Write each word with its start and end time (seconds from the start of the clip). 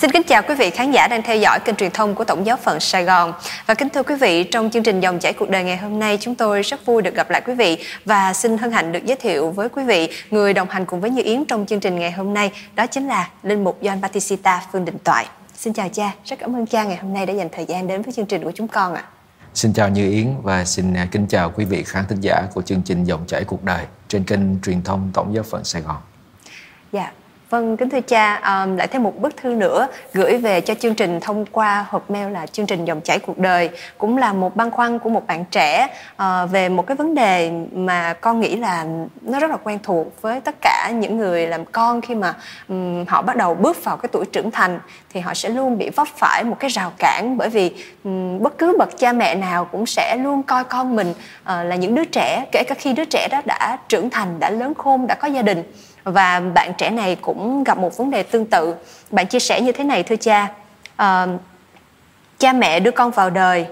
Xin 0.00 0.10
kính 0.10 0.22
chào 0.22 0.42
quý 0.48 0.54
vị 0.54 0.70
khán 0.70 0.90
giả 0.90 1.08
đang 1.08 1.22
theo 1.22 1.36
dõi 1.36 1.58
kênh 1.64 1.76
truyền 1.76 1.90
thông 1.90 2.14
của 2.14 2.24
Tổng 2.24 2.46
giáo 2.46 2.56
phận 2.56 2.80
Sài 2.80 3.04
Gòn. 3.04 3.32
Và 3.66 3.74
kính 3.74 3.88
thưa 3.88 4.02
quý 4.02 4.14
vị, 4.14 4.44
trong 4.44 4.70
chương 4.70 4.82
trình 4.82 5.00
Dòng 5.00 5.18
chảy 5.18 5.32
cuộc 5.32 5.50
đời 5.50 5.64
ngày 5.64 5.76
hôm 5.76 5.98
nay, 5.98 6.18
chúng 6.20 6.34
tôi 6.34 6.62
rất 6.62 6.86
vui 6.86 7.02
được 7.02 7.14
gặp 7.14 7.30
lại 7.30 7.42
quý 7.46 7.54
vị 7.54 7.78
và 8.04 8.32
xin 8.32 8.58
hân 8.58 8.72
hạnh 8.72 8.92
được 8.92 9.06
giới 9.06 9.16
thiệu 9.16 9.50
với 9.50 9.68
quý 9.68 9.84
vị 9.84 10.08
người 10.30 10.52
đồng 10.52 10.68
hành 10.70 10.84
cùng 10.84 11.00
với 11.00 11.10
Như 11.10 11.22
Yến 11.22 11.44
trong 11.44 11.66
chương 11.66 11.80
trình 11.80 11.98
ngày 11.98 12.12
hôm 12.12 12.34
nay, 12.34 12.52
đó 12.74 12.86
chính 12.86 13.08
là 13.08 13.28
Linh 13.42 13.64
mục 13.64 13.82
John 13.82 14.00
Batisita 14.00 14.62
Phương 14.72 14.84
Định 14.84 14.98
Toại. 15.04 15.26
Xin 15.56 15.72
chào 15.72 15.88
cha, 15.88 16.12
rất 16.24 16.38
cảm 16.38 16.56
ơn 16.56 16.66
cha 16.66 16.84
ngày 16.84 16.96
hôm 16.96 17.14
nay 17.14 17.26
đã 17.26 17.32
dành 17.32 17.48
thời 17.52 17.64
gian 17.64 17.88
đến 17.88 18.02
với 18.02 18.12
chương 18.12 18.26
trình 18.26 18.44
của 18.44 18.52
chúng 18.54 18.68
con 18.68 18.94
ạ. 18.94 19.04
Xin 19.54 19.72
chào 19.72 19.88
Như 19.88 20.10
Yến 20.10 20.34
và 20.42 20.64
xin 20.64 20.94
à, 20.94 21.08
kính 21.10 21.26
chào 21.26 21.50
quý 21.50 21.64
vị 21.64 21.82
khán 21.86 22.04
thính 22.08 22.20
giả 22.20 22.42
của 22.54 22.62
chương 22.62 22.82
trình 22.82 23.04
Dòng 23.04 23.24
chảy 23.26 23.44
cuộc 23.44 23.64
đời 23.64 23.84
trên 24.08 24.24
kênh 24.24 24.60
truyền 24.62 24.82
thông 24.82 25.10
Tổng 25.14 25.34
giáo 25.34 25.44
phận 25.50 25.64
Sài 25.64 25.82
Gòn. 25.82 25.96
Dạ, 26.92 27.12
Vâng, 27.50 27.76
kính 27.76 27.90
thưa 27.90 28.00
cha, 28.00 28.34
um, 28.34 28.76
lại 28.76 28.86
thêm 28.86 29.02
một 29.02 29.20
bức 29.20 29.36
thư 29.36 29.54
nữa 29.54 29.86
gửi 30.14 30.36
về 30.36 30.60
cho 30.60 30.74
chương 30.74 30.94
trình 30.94 31.20
thông 31.20 31.46
qua 31.46 31.86
hộp 31.88 32.10
mail 32.10 32.32
là 32.32 32.46
chương 32.46 32.66
trình 32.66 32.84
dòng 32.84 33.00
chảy 33.00 33.18
cuộc 33.18 33.38
đời 33.38 33.70
cũng 33.98 34.16
là 34.16 34.32
một 34.32 34.56
băn 34.56 34.70
khoăn 34.70 34.98
của 34.98 35.10
một 35.10 35.26
bạn 35.26 35.44
trẻ 35.50 35.86
uh, 36.22 36.50
về 36.50 36.68
một 36.68 36.86
cái 36.86 36.96
vấn 36.96 37.14
đề 37.14 37.52
mà 37.72 38.12
con 38.12 38.40
nghĩ 38.40 38.56
là 38.56 38.86
nó 39.20 39.40
rất 39.40 39.50
là 39.50 39.56
quen 39.56 39.78
thuộc 39.82 40.22
với 40.22 40.40
tất 40.40 40.54
cả 40.60 40.90
những 40.94 41.16
người 41.16 41.46
làm 41.46 41.64
con 41.64 42.00
khi 42.00 42.14
mà 42.14 42.34
um, 42.68 43.04
họ 43.08 43.22
bắt 43.22 43.36
đầu 43.36 43.54
bước 43.54 43.84
vào 43.84 43.96
cái 43.96 44.08
tuổi 44.12 44.24
trưởng 44.24 44.50
thành 44.50 44.78
thì 45.12 45.20
họ 45.20 45.34
sẽ 45.34 45.48
luôn 45.48 45.78
bị 45.78 45.90
vấp 45.90 46.08
phải 46.16 46.44
một 46.44 46.56
cái 46.60 46.70
rào 46.70 46.92
cản 46.98 47.36
bởi 47.36 47.48
vì 47.48 47.72
um, 48.04 48.42
bất 48.42 48.58
cứ 48.58 48.76
bậc 48.78 48.98
cha 48.98 49.12
mẹ 49.12 49.34
nào 49.34 49.64
cũng 49.64 49.86
sẽ 49.86 50.16
luôn 50.16 50.42
coi 50.42 50.64
con 50.64 50.96
mình 50.96 51.10
uh, 51.10 51.16
là 51.46 51.76
những 51.76 51.94
đứa 51.94 52.04
trẻ 52.04 52.44
kể 52.52 52.62
cả 52.68 52.74
khi 52.78 52.92
đứa 52.92 53.04
trẻ 53.04 53.28
đó 53.30 53.40
đã 53.44 53.78
trưởng 53.88 54.10
thành, 54.10 54.40
đã 54.40 54.50
lớn 54.50 54.74
khôn, 54.74 55.06
đã 55.06 55.14
có 55.14 55.28
gia 55.28 55.42
đình 55.42 55.62
và 56.04 56.40
bạn 56.40 56.72
trẻ 56.78 56.90
này 56.90 57.16
cũng 57.20 57.64
gặp 57.64 57.78
một 57.78 57.96
vấn 57.96 58.10
đề 58.10 58.22
tương 58.22 58.46
tự. 58.46 58.74
Bạn 59.10 59.26
chia 59.26 59.38
sẻ 59.40 59.60
như 59.60 59.72
thế 59.72 59.84
này 59.84 60.02
thưa 60.02 60.16
cha. 60.16 60.48
À, 60.96 61.26
cha 62.38 62.52
mẹ 62.52 62.80
đưa 62.80 62.90
con 62.90 63.10
vào 63.10 63.30
đời 63.30 63.66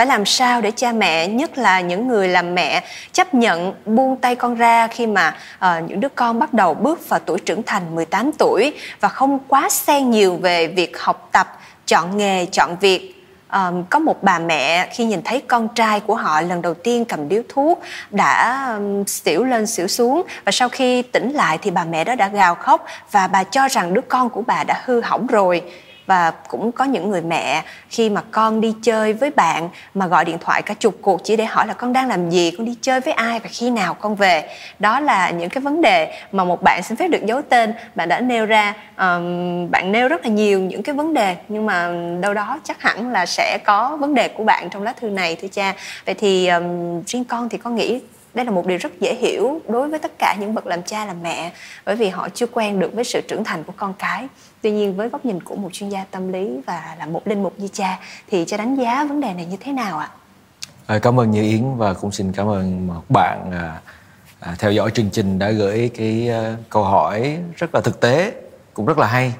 phải 0.00 0.06
làm 0.06 0.26
sao 0.26 0.60
để 0.60 0.70
cha 0.70 0.92
mẹ 0.92 1.28
nhất 1.28 1.58
là 1.58 1.80
những 1.80 2.08
người 2.08 2.28
làm 2.28 2.54
mẹ 2.54 2.84
chấp 3.12 3.34
nhận 3.34 3.74
buông 3.84 4.16
tay 4.16 4.36
con 4.36 4.54
ra 4.54 4.86
khi 4.86 5.06
mà 5.06 5.36
uh, 5.56 5.88
những 5.88 6.00
đứa 6.00 6.08
con 6.08 6.38
bắt 6.38 6.54
đầu 6.54 6.74
bước 6.74 7.08
vào 7.08 7.20
tuổi 7.20 7.38
trưởng 7.38 7.62
thành 7.62 7.94
18 7.94 8.30
tuổi 8.38 8.72
và 9.00 9.08
không 9.08 9.38
quá 9.48 9.68
xen 9.70 10.10
nhiều 10.10 10.36
về 10.36 10.66
việc 10.66 11.00
học 11.00 11.28
tập 11.32 11.58
chọn 11.86 12.16
nghề 12.16 12.46
chọn 12.46 12.76
việc 12.80 13.19
um, 13.52 13.84
có 13.90 13.98
một 13.98 14.22
bà 14.22 14.38
mẹ 14.38 14.88
khi 14.92 15.04
nhìn 15.04 15.22
thấy 15.24 15.40
con 15.40 15.68
trai 15.74 16.00
của 16.00 16.14
họ 16.14 16.40
lần 16.40 16.62
đầu 16.62 16.74
tiên 16.74 17.04
cầm 17.04 17.28
điếu 17.28 17.42
thuốc 17.48 17.82
đã 18.10 18.66
um, 18.74 19.04
xỉu 19.04 19.44
lên 19.44 19.66
xỉu 19.66 19.86
xuống 19.86 20.22
và 20.44 20.52
sau 20.52 20.68
khi 20.68 21.02
tỉnh 21.02 21.32
lại 21.32 21.58
thì 21.62 21.70
bà 21.70 21.84
mẹ 21.84 22.04
đó 22.04 22.14
đã 22.14 22.28
gào 22.28 22.54
khóc 22.54 22.84
và 23.10 23.26
bà 23.26 23.44
cho 23.44 23.68
rằng 23.68 23.94
đứa 23.94 24.00
con 24.08 24.30
của 24.30 24.42
bà 24.42 24.64
đã 24.64 24.82
hư 24.84 25.00
hỏng 25.00 25.26
rồi 25.26 25.62
và 26.10 26.30
cũng 26.48 26.72
có 26.72 26.84
những 26.84 27.10
người 27.10 27.20
mẹ 27.20 27.64
khi 27.88 28.10
mà 28.10 28.22
con 28.30 28.60
đi 28.60 28.74
chơi 28.82 29.12
với 29.12 29.30
bạn 29.30 29.68
mà 29.94 30.06
gọi 30.06 30.24
điện 30.24 30.38
thoại 30.40 30.62
cả 30.62 30.74
chục 30.74 30.94
cuộc 31.02 31.24
chỉ 31.24 31.36
để 31.36 31.44
hỏi 31.44 31.66
là 31.66 31.74
con 31.74 31.92
đang 31.92 32.08
làm 32.08 32.30
gì? 32.30 32.50
Con 32.50 32.66
đi 32.66 32.76
chơi 32.80 33.00
với 33.00 33.12
ai? 33.14 33.40
Và 33.40 33.48
khi 33.52 33.70
nào 33.70 33.94
con 33.94 34.14
về? 34.14 34.48
Đó 34.78 35.00
là 35.00 35.30
những 35.30 35.48
cái 35.48 35.62
vấn 35.62 35.80
đề 35.80 36.12
mà 36.32 36.44
một 36.44 36.62
bạn 36.62 36.82
xin 36.82 36.96
phép 36.96 37.08
được 37.08 37.26
giấu 37.26 37.42
tên. 37.42 37.74
Bạn 37.94 38.08
đã 38.08 38.20
nêu 38.20 38.46
ra 38.46 38.74
um, 38.96 39.70
bạn 39.70 39.92
nêu 39.92 40.08
rất 40.08 40.24
là 40.24 40.30
nhiều 40.30 40.60
những 40.60 40.82
cái 40.82 40.94
vấn 40.94 41.14
đề. 41.14 41.36
Nhưng 41.48 41.66
mà 41.66 41.92
đâu 42.20 42.34
đó 42.34 42.60
chắc 42.64 42.82
hẳn 42.82 43.10
là 43.10 43.26
sẽ 43.26 43.58
có 43.64 43.96
vấn 44.00 44.14
đề 44.14 44.28
của 44.28 44.44
bạn 44.44 44.68
trong 44.70 44.82
lá 44.82 44.92
thư 44.92 45.08
này 45.08 45.36
thưa 45.36 45.48
cha. 45.48 45.74
Vậy 46.06 46.14
thì 46.14 46.48
um, 46.48 47.02
riêng 47.06 47.24
con 47.24 47.48
thì 47.48 47.58
con 47.58 47.74
nghĩ 47.74 48.00
đây 48.34 48.44
là 48.44 48.50
một 48.50 48.66
điều 48.66 48.78
rất 48.78 49.00
dễ 49.00 49.14
hiểu 49.14 49.60
đối 49.68 49.88
với 49.88 49.98
tất 49.98 50.18
cả 50.18 50.36
những 50.40 50.54
bậc 50.54 50.66
làm 50.66 50.82
cha 50.82 51.04
làm 51.04 51.22
mẹ. 51.22 51.52
Bởi 51.84 51.96
vì 51.96 52.08
họ 52.08 52.28
chưa 52.34 52.46
quen 52.46 52.78
được 52.78 52.94
với 52.94 53.04
sự 53.04 53.20
trưởng 53.28 53.44
thành 53.44 53.64
của 53.64 53.72
con 53.76 53.94
cái 53.98 54.26
tuy 54.62 54.70
nhiên 54.70 54.96
với 54.96 55.08
góc 55.08 55.24
nhìn 55.24 55.42
của 55.42 55.56
một 55.56 55.68
chuyên 55.72 55.90
gia 55.90 56.04
tâm 56.04 56.32
lý 56.32 56.60
và 56.66 56.96
là 56.98 57.06
một 57.06 57.26
linh 57.26 57.42
mục 57.42 57.54
như 57.58 57.68
cha 57.72 57.98
thì 58.30 58.44
cha 58.46 58.56
đánh 58.56 58.76
giá 58.76 59.04
vấn 59.04 59.20
đề 59.20 59.34
này 59.34 59.46
như 59.46 59.56
thế 59.60 59.72
nào 59.72 59.98
ạ? 59.98 60.10
À, 60.86 60.98
cảm 60.98 61.20
ơn 61.20 61.30
như 61.30 61.42
yến 61.42 61.76
và 61.76 61.94
cũng 61.94 62.12
xin 62.12 62.32
cảm 62.32 62.48
ơn 62.48 62.86
một 62.86 63.02
bạn 63.08 63.52
à, 63.52 63.80
à, 64.40 64.54
theo 64.58 64.72
dõi 64.72 64.90
chương 64.90 65.10
trình 65.10 65.38
đã 65.38 65.50
gửi 65.50 65.90
cái 65.96 66.28
à, 66.28 66.56
câu 66.70 66.84
hỏi 66.84 67.38
rất 67.56 67.74
là 67.74 67.80
thực 67.80 68.00
tế 68.00 68.32
cũng 68.74 68.86
rất 68.86 68.98
là 68.98 69.06
hay 69.06 69.34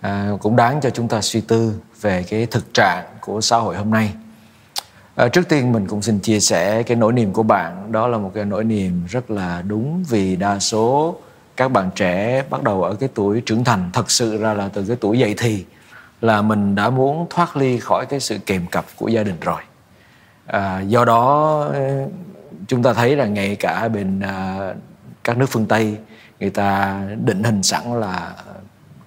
à, 0.00 0.30
cũng 0.40 0.56
đáng 0.56 0.80
cho 0.80 0.90
chúng 0.90 1.08
ta 1.08 1.20
suy 1.20 1.40
tư 1.40 1.80
về 2.00 2.24
cái 2.28 2.46
thực 2.46 2.74
trạng 2.74 3.04
của 3.20 3.40
xã 3.40 3.56
hội 3.56 3.76
hôm 3.76 3.90
nay. 3.90 4.12
À, 5.14 5.28
trước 5.28 5.48
tiên 5.48 5.72
mình 5.72 5.86
cũng 5.86 6.02
xin 6.02 6.18
chia 6.18 6.40
sẻ 6.40 6.82
cái 6.82 6.96
nỗi 6.96 7.12
niềm 7.12 7.32
của 7.32 7.42
bạn 7.42 7.92
đó 7.92 8.08
là 8.08 8.18
một 8.18 8.30
cái 8.34 8.44
nỗi 8.44 8.64
niềm 8.64 9.06
rất 9.08 9.30
là 9.30 9.62
đúng 9.62 10.04
vì 10.08 10.36
đa 10.36 10.58
số 10.58 11.16
các 11.56 11.68
bạn 11.68 11.90
trẻ 11.94 12.44
bắt 12.50 12.62
đầu 12.62 12.82
ở 12.82 12.94
cái 12.94 13.08
tuổi 13.14 13.42
trưởng 13.46 13.64
thành 13.64 13.90
thật 13.92 14.10
sự 14.10 14.38
ra 14.38 14.54
là 14.54 14.68
từ 14.72 14.84
cái 14.88 14.96
tuổi 15.00 15.18
dậy 15.18 15.34
thì 15.38 15.64
là 16.20 16.42
mình 16.42 16.74
đã 16.74 16.90
muốn 16.90 17.26
thoát 17.30 17.56
ly 17.56 17.78
khỏi 17.78 18.06
cái 18.06 18.20
sự 18.20 18.38
kèm 18.46 18.66
cặp 18.66 18.84
của 18.96 19.08
gia 19.08 19.22
đình 19.22 19.36
rồi. 19.40 19.60
À, 20.46 20.80
do 20.80 21.04
đó 21.04 21.60
ờ, 21.72 22.08
chúng 22.68 22.82
ta 22.82 22.92
thấy 22.92 23.16
là 23.16 23.26
ngay 23.26 23.56
cả 23.56 23.88
bên 23.88 24.20
à, 24.20 24.74
các 25.24 25.38
nước 25.38 25.46
phương 25.48 25.66
Tây 25.66 25.96
người 26.40 26.50
ta 26.50 27.00
định 27.24 27.42
hình 27.42 27.62
sẵn 27.62 28.00
là 28.00 28.32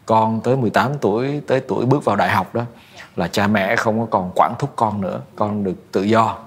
con 0.05 0.41
tới 0.43 0.57
18 0.57 0.91
tuổi 1.01 1.41
tới 1.47 1.59
tuổi 1.59 1.85
bước 1.85 2.05
vào 2.05 2.15
đại 2.15 2.29
học 2.29 2.55
đó 2.55 2.65
là 3.15 3.27
cha 3.27 3.47
mẹ 3.47 3.75
không 3.75 3.99
có 3.99 4.05
còn 4.05 4.31
quản 4.35 4.53
thúc 4.59 4.73
con 4.75 5.01
nữa 5.01 5.21
con 5.35 5.63
được 5.63 5.91
tự 5.91 6.03
do. 6.03 6.37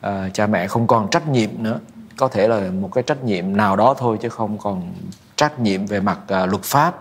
À, 0.00 0.28
cha 0.32 0.46
mẹ 0.46 0.66
không 0.66 0.86
còn 0.86 1.08
trách 1.10 1.28
nhiệm 1.28 1.50
nữa. 1.58 1.78
Có 2.16 2.28
thể 2.28 2.48
là 2.48 2.70
một 2.80 2.92
cái 2.92 3.02
trách 3.02 3.24
nhiệm 3.24 3.56
nào 3.56 3.76
đó 3.76 3.94
thôi 3.98 4.18
chứ 4.22 4.28
không 4.28 4.58
còn 4.58 4.92
trách 5.40 5.60
nhiệm 5.60 5.86
về 5.86 6.00
mặt 6.00 6.18
uh, 6.24 6.50
luật 6.50 6.62
pháp 6.62 6.96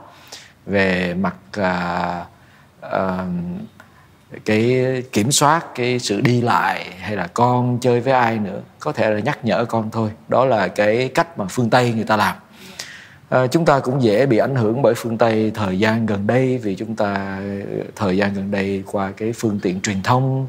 về 0.65 1.13
mặt 1.13 1.35
uh, 1.59 2.27
uh, 2.85 4.45
cái 4.45 4.83
kiểm 5.11 5.31
soát 5.31 5.65
cái 5.75 5.99
sự 5.99 6.21
đi 6.21 6.41
lại 6.41 6.85
hay 6.99 7.15
là 7.15 7.27
con 7.27 7.77
chơi 7.81 7.99
với 7.99 8.13
ai 8.13 8.37
nữa 8.37 8.61
có 8.79 8.91
thể 8.91 9.09
là 9.09 9.19
nhắc 9.19 9.45
nhở 9.45 9.65
con 9.65 9.91
thôi. 9.91 10.09
Đó 10.27 10.45
là 10.45 10.67
cái 10.67 11.09
cách 11.15 11.37
mà 11.37 11.45
phương 11.49 11.69
tây 11.69 11.93
người 11.93 12.03
ta 12.03 12.17
làm. 12.17 12.35
À, 13.29 13.47
chúng 13.47 13.65
ta 13.65 13.79
cũng 13.79 14.01
dễ 14.01 14.25
bị 14.25 14.37
ảnh 14.37 14.55
hưởng 14.55 14.81
bởi 14.81 14.93
phương 14.97 15.17
tây 15.17 15.51
thời 15.55 15.79
gian 15.79 16.05
gần 16.05 16.27
đây 16.27 16.57
vì 16.57 16.75
chúng 16.75 16.95
ta 16.95 17.39
thời 17.95 18.17
gian 18.17 18.33
gần 18.33 18.51
đây 18.51 18.83
qua 18.91 19.11
cái 19.17 19.33
phương 19.33 19.59
tiện 19.61 19.81
truyền 19.81 20.03
thông 20.03 20.47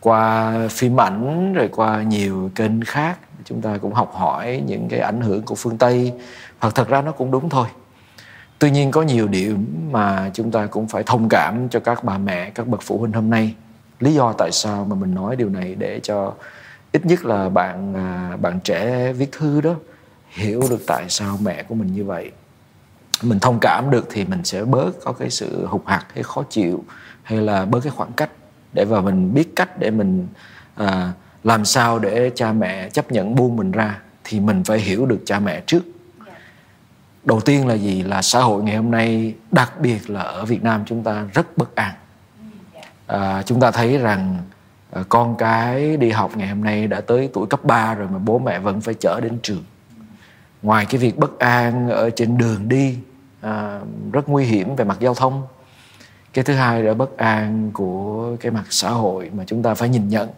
qua 0.00 0.54
phim 0.70 1.00
ảnh 1.00 1.52
rồi 1.52 1.68
qua 1.68 2.02
nhiều 2.02 2.50
kênh 2.54 2.84
khác 2.84 3.18
chúng 3.44 3.60
ta 3.60 3.78
cũng 3.82 3.92
học 3.92 4.12
hỏi 4.14 4.62
những 4.66 4.88
cái 4.88 5.00
ảnh 5.00 5.20
hưởng 5.20 5.42
của 5.42 5.54
phương 5.54 5.78
tây 5.78 6.12
hoặc 6.64 6.74
thật 6.74 6.88
ra 6.88 7.02
nó 7.02 7.12
cũng 7.12 7.30
đúng 7.30 7.48
thôi. 7.48 7.66
Tuy 8.58 8.70
nhiên 8.70 8.90
có 8.90 9.02
nhiều 9.02 9.28
điểm 9.28 9.88
mà 9.90 10.30
chúng 10.34 10.50
ta 10.50 10.66
cũng 10.66 10.88
phải 10.88 11.02
thông 11.06 11.28
cảm 11.28 11.68
cho 11.68 11.80
các 11.80 12.04
bà 12.04 12.18
mẹ 12.18 12.50
các 12.50 12.66
bậc 12.66 12.82
phụ 12.82 12.98
huynh 12.98 13.12
hôm 13.12 13.30
nay. 13.30 13.54
Lý 14.00 14.14
do 14.14 14.32
tại 14.38 14.50
sao 14.52 14.84
mà 14.84 14.96
mình 14.96 15.14
nói 15.14 15.36
điều 15.36 15.48
này 15.48 15.74
để 15.74 16.00
cho 16.02 16.32
ít 16.92 17.06
nhất 17.06 17.24
là 17.24 17.48
bạn 17.48 17.94
à, 17.94 18.36
bạn 18.36 18.60
trẻ 18.60 19.12
viết 19.12 19.32
thư 19.32 19.60
đó 19.60 19.74
hiểu 20.28 20.62
được 20.70 20.86
tại 20.86 21.04
sao 21.08 21.38
mẹ 21.42 21.62
của 21.62 21.74
mình 21.74 21.94
như 21.94 22.04
vậy. 22.04 22.30
Mình 23.22 23.38
thông 23.38 23.58
cảm 23.60 23.90
được 23.90 24.08
thì 24.10 24.24
mình 24.24 24.44
sẽ 24.44 24.64
bớt 24.64 24.90
có 25.04 25.12
cái 25.12 25.30
sự 25.30 25.66
hụt 25.66 25.82
hạt 25.86 26.04
hay 26.14 26.22
khó 26.22 26.42
chịu 26.50 26.84
hay 27.22 27.38
là 27.40 27.64
bớt 27.64 27.80
cái 27.80 27.92
khoảng 27.96 28.12
cách 28.12 28.30
để 28.72 28.84
và 28.84 29.00
mình 29.00 29.34
biết 29.34 29.56
cách 29.56 29.78
để 29.78 29.90
mình 29.90 30.26
à, 30.74 31.12
làm 31.44 31.64
sao 31.64 31.98
để 31.98 32.30
cha 32.34 32.52
mẹ 32.52 32.90
chấp 32.90 33.12
nhận 33.12 33.34
buông 33.34 33.56
mình 33.56 33.70
ra 33.70 33.98
thì 34.24 34.40
mình 34.40 34.64
phải 34.64 34.78
hiểu 34.78 35.06
được 35.06 35.20
cha 35.26 35.38
mẹ 35.38 35.62
trước 35.66 35.80
đầu 37.24 37.40
tiên 37.40 37.66
là 37.66 37.74
gì? 37.74 38.02
Là 38.02 38.22
xã 38.22 38.40
hội 38.40 38.62
ngày 38.62 38.76
hôm 38.76 38.90
nay 38.90 39.34
đặc 39.50 39.80
biệt 39.80 40.10
là 40.10 40.20
ở 40.20 40.44
Việt 40.44 40.62
Nam 40.62 40.82
chúng 40.86 41.02
ta 41.02 41.26
rất 41.34 41.58
bất 41.58 41.74
an. 41.74 41.94
À, 43.06 43.42
chúng 43.42 43.60
ta 43.60 43.70
thấy 43.70 43.98
rằng 43.98 44.38
à, 44.92 45.02
con 45.08 45.36
cái 45.36 45.96
đi 45.96 46.10
học 46.10 46.36
ngày 46.36 46.48
hôm 46.48 46.64
nay 46.64 46.86
đã 46.86 47.00
tới 47.00 47.30
tuổi 47.32 47.46
cấp 47.46 47.64
3 47.64 47.94
rồi 47.94 48.08
mà 48.12 48.18
bố 48.18 48.38
mẹ 48.38 48.58
vẫn 48.58 48.80
phải 48.80 48.94
chở 49.00 49.20
đến 49.22 49.38
trường. 49.42 49.64
Ngoài 50.62 50.86
cái 50.86 50.98
việc 50.98 51.18
bất 51.18 51.38
an 51.38 51.88
ở 51.88 52.10
trên 52.10 52.38
đường 52.38 52.68
đi 52.68 52.98
à, 53.40 53.80
rất 54.12 54.28
nguy 54.28 54.44
hiểm 54.44 54.76
về 54.76 54.84
mặt 54.84 54.96
giao 55.00 55.14
thông. 55.14 55.42
Cái 56.32 56.44
thứ 56.44 56.54
hai 56.54 56.82
là 56.82 56.94
bất 56.94 57.16
an 57.16 57.70
của 57.72 58.36
cái 58.40 58.52
mặt 58.52 58.64
xã 58.70 58.90
hội 58.90 59.30
mà 59.36 59.44
chúng 59.46 59.62
ta 59.62 59.74
phải 59.74 59.88
nhìn 59.88 60.08
nhận. 60.08 60.28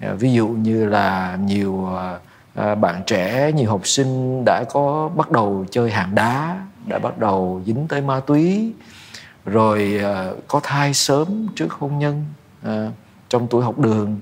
À, 0.00 0.12
ví 0.18 0.32
dụ 0.32 0.48
như 0.48 0.86
là 0.86 1.38
nhiều 1.44 1.96
à, 1.96 2.18
à, 2.58 2.74
bạn 2.74 3.02
trẻ 3.06 3.52
nhiều 3.52 3.70
học 3.70 3.86
sinh 3.86 4.42
đã 4.46 4.64
có 4.70 5.10
bắt 5.16 5.30
đầu 5.30 5.64
chơi 5.70 5.90
hàng 5.90 6.14
đá 6.14 6.56
đã 6.86 6.98
bắt 6.98 7.18
đầu 7.18 7.62
dính 7.66 7.88
tới 7.88 8.00
ma 8.00 8.20
túy 8.20 8.72
rồi 9.44 10.00
à, 10.04 10.30
có 10.48 10.60
thai 10.62 10.94
sớm 10.94 11.46
trước 11.56 11.72
hôn 11.72 11.98
nhân 11.98 12.24
à, 12.62 12.90
trong 13.28 13.46
tuổi 13.50 13.64
học 13.64 13.78
đường 13.78 14.20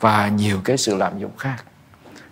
và 0.00 0.28
nhiều 0.28 0.60
cái 0.64 0.76
sự 0.76 0.96
lạm 0.96 1.18
dụng 1.18 1.36
khác. 1.38 1.64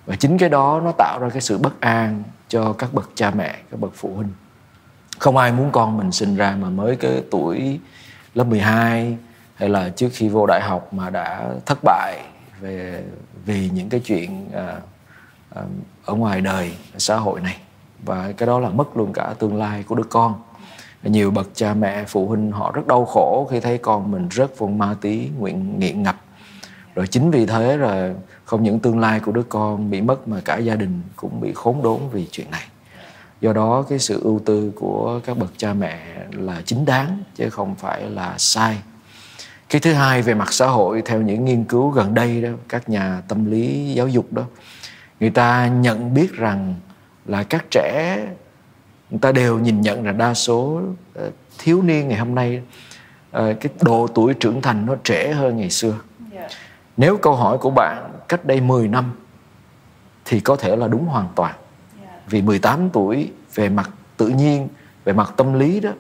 Và 0.06 0.16
chính 0.16 0.38
cái 0.38 0.48
đó 0.48 0.80
nó 0.84 0.92
tạo 0.98 1.18
ra 1.20 1.28
cái 1.28 1.40
sự 1.40 1.58
bất 1.58 1.80
an 1.80 2.22
cho 2.48 2.72
các 2.72 2.94
bậc 2.94 3.10
cha 3.14 3.30
mẹ 3.30 3.58
các 3.70 3.80
bậc 3.80 3.92
phụ 3.94 4.14
huynh. 4.14 4.32
Không 5.18 5.36
ai 5.36 5.52
muốn 5.52 5.70
con 5.72 5.96
mình 5.96 6.12
sinh 6.12 6.36
ra 6.36 6.56
mà 6.60 6.70
mới 6.70 6.96
cái 6.96 7.22
tuổi 7.30 7.80
lớp 8.34 8.44
12 8.44 9.16
hay 9.54 9.68
là 9.68 9.88
trước 9.88 10.08
khi 10.12 10.28
vô 10.28 10.46
đại 10.46 10.60
học 10.60 10.94
mà 10.94 11.10
đã 11.10 11.50
thất 11.66 11.78
bại 11.82 12.20
về 12.60 13.04
vì 13.44 13.70
những 13.74 13.88
cái 13.88 14.00
chuyện 14.00 14.50
à, 14.54 14.76
ở 16.04 16.14
ngoài 16.14 16.40
đời 16.40 16.72
xã 16.98 17.16
hội 17.16 17.40
này. 17.40 17.56
Và 18.04 18.32
cái 18.32 18.46
đó 18.46 18.60
là 18.60 18.68
mất 18.68 18.96
luôn 18.96 19.12
cả 19.12 19.34
tương 19.38 19.56
lai 19.56 19.82
của 19.82 19.94
đứa 19.94 20.04
con. 20.10 20.34
Nhiều 21.02 21.30
bậc 21.30 21.48
cha 21.54 21.74
mẹ, 21.74 22.04
phụ 22.04 22.28
huynh 22.28 22.52
họ 22.52 22.72
rất 22.72 22.86
đau 22.86 23.04
khổ 23.04 23.48
khi 23.50 23.60
thấy 23.60 23.78
con 23.78 24.10
mình 24.10 24.28
rớt 24.32 24.58
vào 24.58 24.68
ma 24.68 24.96
tí, 25.00 25.28
nguyện 25.38 25.78
nghiện 25.78 26.02
ngập. 26.02 26.16
Rồi 26.94 27.06
chính 27.06 27.30
vì 27.30 27.46
thế 27.46 27.76
là 27.76 28.14
không 28.44 28.62
những 28.62 28.78
tương 28.78 28.98
lai 28.98 29.20
của 29.20 29.32
đứa 29.32 29.42
con 29.42 29.90
bị 29.90 30.00
mất 30.00 30.28
mà 30.28 30.40
cả 30.44 30.58
gia 30.58 30.74
đình 30.74 31.02
cũng 31.16 31.40
bị 31.40 31.52
khốn 31.52 31.82
đốn 31.82 32.00
vì 32.12 32.28
chuyện 32.30 32.50
này. 32.50 32.62
Do 33.40 33.52
đó 33.52 33.84
cái 33.88 33.98
sự 33.98 34.20
ưu 34.22 34.40
tư 34.44 34.72
của 34.76 35.20
các 35.24 35.38
bậc 35.38 35.50
cha 35.56 35.72
mẹ 35.72 36.00
là 36.30 36.62
chính 36.64 36.84
đáng 36.84 37.22
chứ 37.34 37.50
không 37.50 37.74
phải 37.74 38.10
là 38.10 38.34
sai. 38.38 38.78
Cái 39.68 39.80
thứ 39.80 39.92
hai 39.92 40.22
về 40.22 40.34
mặt 40.34 40.52
xã 40.52 40.66
hội, 40.66 41.02
theo 41.04 41.20
những 41.20 41.44
nghiên 41.44 41.64
cứu 41.64 41.90
gần 41.90 42.14
đây 42.14 42.42
đó, 42.42 42.48
các 42.68 42.88
nhà 42.88 43.22
tâm 43.28 43.50
lý 43.50 43.92
giáo 43.94 44.08
dục 44.08 44.32
đó 44.32 44.42
người 45.20 45.30
ta 45.30 45.68
nhận 45.68 46.14
biết 46.14 46.32
rằng 46.32 46.74
là 47.26 47.42
các 47.42 47.64
trẻ 47.70 48.18
người 49.10 49.18
ta 49.20 49.32
đều 49.32 49.58
nhìn 49.58 49.80
nhận 49.80 50.06
là 50.06 50.12
đa 50.12 50.34
số 50.34 50.82
ờ, 51.14 51.30
thiếu 51.58 51.82
niên 51.82 52.08
ngày 52.08 52.18
hôm 52.18 52.34
nay 52.34 52.62
ờ, 53.30 53.54
cái 53.60 53.72
độ 53.80 54.06
tuổi 54.14 54.34
trưởng 54.34 54.62
thành 54.62 54.86
nó 54.86 54.94
trẻ 55.04 55.32
hơn 55.32 55.56
ngày 55.56 55.70
xưa. 55.70 55.94
Dạ. 56.32 56.48
nếu 56.96 57.16
câu 57.16 57.34
hỏi 57.34 57.58
của 57.58 57.70
bạn 57.70 58.10
cách 58.28 58.44
đây 58.44 58.60
10 58.60 58.88
năm 58.88 59.12
thì 60.24 60.40
có 60.40 60.56
thể 60.56 60.76
là 60.76 60.88
đúng 60.88 61.06
hoàn 61.06 61.28
toàn. 61.34 61.54
Dạ. 62.02 62.20
vì 62.26 62.42
18 62.42 62.90
tuổi 62.90 63.32
về 63.54 63.68
mặt 63.68 63.90
tự 64.16 64.28
nhiên 64.28 64.68
về 65.04 65.12
mặt 65.12 65.32
tâm 65.36 65.54
lý 65.54 65.80
đó 65.80 65.90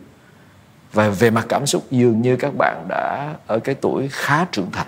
và 0.92 1.08
về 1.08 1.30
mặt 1.30 1.46
cảm 1.48 1.66
xúc 1.66 1.84
dường 1.90 2.22
như 2.22 2.36
các 2.36 2.52
bạn 2.58 2.86
đã 2.88 3.34
ở 3.46 3.58
cái 3.58 3.74
tuổi 3.74 4.08
khá 4.10 4.44
trưởng 4.44 4.70
thành. 4.72 4.86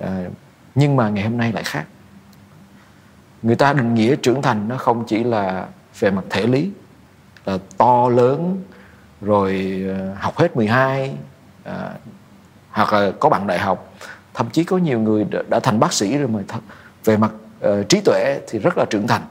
À, 0.00 0.24
nhưng 0.74 0.96
mà 0.96 1.08
ngày 1.08 1.24
hôm 1.24 1.36
nay 1.36 1.52
lại 1.52 1.64
khác 1.64 1.84
người 3.42 3.56
ta 3.56 3.72
định 3.72 3.94
nghĩa 3.94 4.16
trưởng 4.16 4.42
thành 4.42 4.68
nó 4.68 4.76
không 4.76 5.04
chỉ 5.06 5.24
là 5.24 5.66
về 5.98 6.10
mặt 6.10 6.24
thể 6.30 6.46
lý 6.46 6.70
là 7.44 7.58
to 7.78 8.08
lớn 8.08 8.62
rồi 9.20 9.82
ờ, 9.98 10.14
học 10.20 10.38
hết 10.38 10.56
12 10.56 11.14
à, 11.64 11.72
ờ, 11.72 11.94
hoặc 12.70 12.92
là 12.92 13.10
có 13.20 13.28
bằng 13.28 13.46
đại 13.46 13.58
học. 13.58 13.94
Thậm 14.34 14.50
chí 14.50 14.64
có 14.64 14.78
nhiều 14.78 15.00
người 15.00 15.24
đã, 15.24 15.42
đã 15.48 15.60
thành 15.60 15.80
bác 15.80 15.92
sĩ 15.92 16.18
rồi 16.18 16.28
mà 16.28 16.40
th- 16.48 16.60
về 17.04 17.16
mặt 17.16 17.32
uh, 17.68 17.88
trí 17.88 18.00
tuệ 18.00 18.40
thì 18.48 18.58
rất 18.58 18.78
là 18.78 18.84
trưởng 18.90 19.06
thành. 19.06 19.22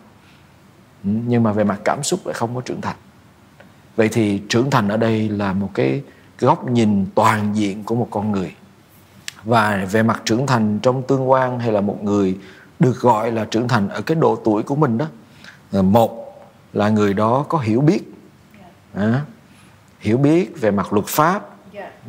Ừ, 1.03 1.09
nhưng 1.27 1.43
mà 1.43 1.51
về 1.51 1.63
mặt 1.63 1.79
cảm 1.83 2.03
xúc 2.03 2.19
lại 2.25 2.33
không 2.33 2.55
có 2.55 2.61
trưởng 2.61 2.81
thành. 2.81 2.95
Vậy 3.95 4.09
thì 4.09 4.41
trưởng 4.49 4.69
thành 4.69 4.87
ở 4.87 4.97
đây 4.97 5.29
là 5.29 5.53
một 5.53 5.69
cái, 5.73 6.01
cái 6.37 6.47
góc 6.47 6.69
nhìn 6.69 7.05
toàn 7.15 7.55
diện 7.55 7.83
của 7.83 7.95
một 7.95 8.07
con 8.11 8.31
người. 8.31 8.55
Và 9.43 9.87
về 9.91 10.03
mặt 10.03 10.21
trưởng 10.25 10.47
thành 10.47 10.79
trong 10.79 11.03
tương 11.03 11.29
quan 11.29 11.59
hay 11.59 11.71
là 11.71 11.81
một 11.81 12.03
người 12.03 12.37
được 12.79 13.01
gọi 13.01 13.31
là 13.31 13.45
trưởng 13.45 13.67
thành 13.67 13.89
ở 13.89 14.01
cái 14.01 14.15
độ 14.15 14.41
tuổi 14.45 14.63
của 14.63 14.75
mình 14.75 14.97
đó. 14.97 15.07
Một 15.81 16.39
là 16.73 16.89
người 16.89 17.13
đó 17.13 17.45
có 17.49 17.57
hiểu 17.57 17.81
biết. 17.81 17.99
À, 18.93 19.21
hiểu 19.99 20.17
biết 20.17 20.61
về 20.61 20.71
mặt 20.71 20.93
luật 20.93 21.05
pháp 21.05 21.49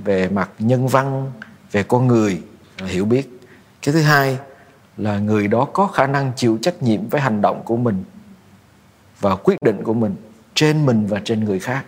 về 0.05 0.29
mặt 0.29 0.50
nhân 0.59 0.88
văn 0.88 1.32
về 1.73 1.82
con 1.82 2.06
người 2.06 2.43
hiểu 2.87 3.05
biết. 3.05 3.41
Cái 3.82 3.93
thứ 3.93 4.00
hai 4.03 4.38
là 4.97 5.19
người 5.19 5.49
đó 5.49 5.65
có 5.73 5.87
khả 5.87 6.06
năng 6.06 6.32
chịu 6.37 6.59
trách 6.62 6.82
nhiệm 6.82 7.09
với 7.09 7.20
hành 7.20 7.43
động 7.43 7.62
của 7.65 7.76
mình 7.76 8.05
và 9.20 9.37
quyết 9.37 9.56
định 9.65 9.82
của 9.82 9.94
mình 9.94 10.17
trên 10.55 10.87
mình 10.87 11.06
và 11.06 11.20
trên 11.25 11.44
người 11.44 11.61
khác. 11.61 11.85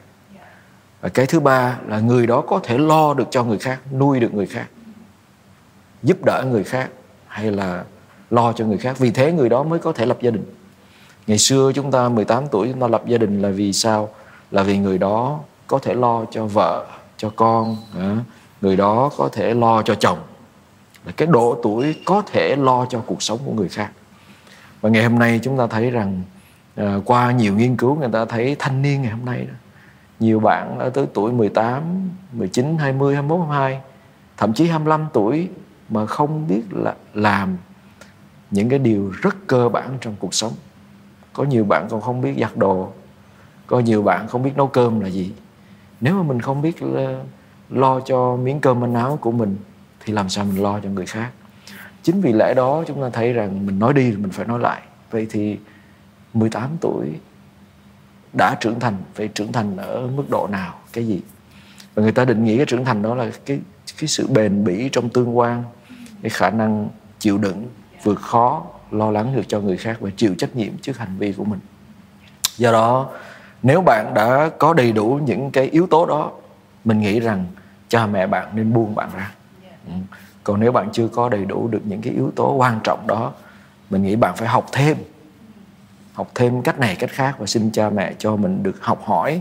Và 1.01 1.09
cái 1.09 1.27
thứ 1.27 1.41
ba 1.41 1.79
là 1.87 2.01
người 2.01 2.27
đó 2.27 2.41
có 2.41 2.61
thể 2.63 2.79
lo 2.79 3.15
được 3.15 3.29
cho 3.31 3.45
người 3.45 3.59
khác 3.59 3.81
nuôi 3.93 4.21
được 4.21 4.35
người 4.35 4.47
khác 4.47 4.67
giúp 6.03 6.25
đỡ 6.25 6.45
người 6.51 6.65
khác 6.65 6.91
hay 7.27 7.51
là 7.51 7.85
lo 8.31 8.53
cho 8.53 8.65
người 8.65 8.79
khác. 8.79 8.99
Vì 8.99 9.11
thế 9.11 9.33
người 9.33 9.49
đó 9.49 9.63
mới 9.63 9.79
có 9.79 9.93
thể 9.93 10.07
lập 10.07 10.19
gia 10.21 10.31
đình. 10.31 10.45
Ngày 11.27 11.39
xưa 11.39 11.73
chúng 11.75 11.91
ta 11.91 12.09
18 12.09 12.45
tuổi 12.51 12.69
chúng 12.69 12.81
ta 12.81 12.89
lập 12.89 13.03
gia 13.07 13.19
đình 13.19 13.43
là 13.43 13.49
vì 13.49 13.73
sao? 13.73 14.09
Là 14.51 14.63
vì 14.63 14.79
người 14.79 14.99
đó 14.99 15.41
có 15.67 15.79
thể 15.79 15.95
lo 15.95 16.25
cho 16.31 16.47
vợ 16.47 16.87
cho 17.17 17.31
con 17.37 17.77
người 18.61 18.77
đó 18.77 19.11
có 19.17 19.29
thể 19.33 19.55
lo 19.55 19.83
cho 19.83 19.95
chồng. 19.95 20.19
Là 21.05 21.13
cái 21.17 21.29
độ 21.29 21.61
tuổi 21.63 21.95
có 22.05 22.23
thể 22.33 22.57
lo 22.57 22.87
cho 22.87 23.01
cuộc 23.07 23.23
sống 23.23 23.39
của 23.45 23.53
người 23.53 23.69
khác. 23.69 23.91
Và 24.81 24.91
ngày 24.91 25.03
hôm 25.03 25.19
nay 25.19 25.41
chúng 25.43 25.59
ta 25.59 25.67
thấy 25.67 25.91
rằng 25.91 26.23
à, 26.77 26.97
qua 27.05 27.33
nhiều 27.33 27.55
nghiên 27.55 27.77
cứu 27.77 27.95
người 27.95 28.09
ta 28.13 28.25
thấy 28.25 28.57
thanh 28.59 28.83
niên 28.83 29.03
ngày 29.03 29.11
hôm 29.11 29.25
nay 29.25 29.45
đó, 29.45 29.55
nhiều 30.21 30.41
bạn 30.41 30.79
ở 30.79 30.91
tới 30.91 31.07
tuổi 31.15 31.33
18, 31.33 31.83
19, 32.33 32.79
20, 32.79 33.15
21, 33.15 33.41
22 33.51 33.81
thậm 34.37 34.53
chí 34.53 34.67
25 34.67 35.07
tuổi 35.13 35.49
mà 35.89 36.07
không 36.07 36.49
biết 36.49 36.63
là 36.71 36.95
làm 37.15 37.57
những 38.51 38.69
cái 38.69 38.79
điều 38.79 39.13
rất 39.23 39.37
cơ 39.47 39.69
bản 39.69 39.99
trong 40.01 40.15
cuộc 40.19 40.35
sống. 40.35 40.53
Có 41.33 41.45
nhiều 41.45 41.65
bạn 41.65 41.87
còn 41.91 42.01
không 42.01 42.21
biết 42.21 42.35
giặt 42.41 42.57
đồ, 42.57 42.93
có 43.67 43.81
nhiều 43.81 44.03
bạn 44.03 44.29
không 44.29 44.43
biết 44.43 44.57
nấu 44.57 44.67
cơm 44.67 45.01
là 45.01 45.09
gì. 45.09 45.33
Nếu 46.01 46.15
mà 46.15 46.23
mình 46.23 46.41
không 46.41 46.63
biết 46.63 46.77
lo 47.69 48.01
cho 48.01 48.37
miếng 48.37 48.61
cơm 48.61 48.81
manh 48.81 48.95
áo 48.95 49.19
của 49.21 49.33
mình, 49.33 49.57
thì 50.05 50.13
làm 50.13 50.29
sao 50.29 50.45
mình 50.45 50.63
lo 50.63 50.81
cho 50.81 50.89
người 50.89 51.07
khác? 51.07 51.31
Chính 52.03 52.21
vì 52.21 52.33
lẽ 52.33 52.55
đó 52.55 52.85
chúng 52.87 53.03
ta 53.03 53.11
thấy 53.11 53.33
rằng 53.33 53.67
mình 53.67 53.79
nói 53.79 53.95
đi 53.95 54.11
thì 54.11 54.17
mình 54.17 54.31
phải 54.31 54.47
nói 54.47 54.59
lại. 54.59 54.83
Vậy 55.11 55.27
thì 55.31 55.59
18 56.35 56.71
tuổi 56.81 57.07
đã 58.33 58.57
trưởng 58.61 58.81
thành 58.81 58.97
phải 59.15 59.29
trưởng 59.29 59.53
thành 59.53 59.77
ở 59.77 60.07
mức 60.17 60.25
độ 60.31 60.49
nào? 60.51 60.75
Cái 60.93 61.07
gì? 61.07 61.21
Và 61.95 62.03
người 62.03 62.13
ta 62.13 62.25
định 62.25 62.45
nghĩa 62.45 62.57
cái 62.57 62.67
trưởng 62.67 62.85
thành 62.85 63.03
đó 63.03 63.15
là 63.15 63.31
cái 63.47 63.61
cái 63.99 64.09
sự 64.09 64.27
bền 64.27 64.65
bỉ 64.65 64.89
trong 64.93 65.09
tương 65.09 65.39
quan, 65.39 65.63
cái 66.23 66.31
khả 66.31 66.51
năng 66.51 66.89
chịu 67.19 67.39
đựng 67.39 67.69
vượt 68.03 68.21
khó 68.21 68.63
lo 68.91 69.11
lắng 69.11 69.37
được 69.37 69.49
cho 69.49 69.61
người 69.61 69.77
khác 69.77 69.97
và 70.01 70.11
chịu 70.17 70.35
trách 70.39 70.57
nhiệm 70.57 70.79
trước 70.79 70.99
hành 70.99 71.17
vi 71.19 71.33
của 71.33 71.45
mình. 71.45 71.61
Do 72.57 72.73
đó, 72.73 73.09
nếu 73.63 73.81
bạn 73.81 74.13
đã 74.15 74.51
có 74.59 74.75
đầy 74.75 74.93
đủ 74.93 75.21
những 75.25 75.51
cái 75.51 75.65
yếu 75.65 75.87
tố 75.87 76.07
đó, 76.07 76.31
mình 76.85 77.01
nghĩ 77.01 77.21
rằng 77.21 77.45
cha 77.89 78.07
mẹ 78.07 78.27
bạn 78.27 78.49
nên 78.55 78.73
buông 78.73 78.95
bạn 78.95 79.09
ra. 79.17 79.33
Ừ. 79.87 79.93
còn 80.45 80.61
nếu 80.61 80.73
bạn 80.73 80.89
chưa 80.93 81.09
có 81.09 81.29
đầy 81.29 81.45
đủ 81.45 81.69
được 81.69 81.81
những 81.85 82.01
cái 82.03 82.13
yếu 82.13 82.31
tố 82.37 82.55
quan 82.55 82.81
trọng 82.85 83.07
đó, 83.07 83.33
mình 83.91 84.03
nghĩ 84.03 84.17
bạn 84.17 84.37
phải 84.37 84.49
học 84.49 84.67
thêm. 84.73 84.97
Học 86.13 86.31
thêm 86.35 86.63
cách 86.63 86.79
này, 86.79 86.97
cách 86.97 87.11
khác 87.11 87.37
và 87.39 87.47
xin 87.47 87.71
cha 87.71 87.91
mẹ 87.91 88.15
cho 88.19 88.37
mình 88.37 88.63
được 88.63 88.85
học 88.85 89.03
hỏi 89.05 89.41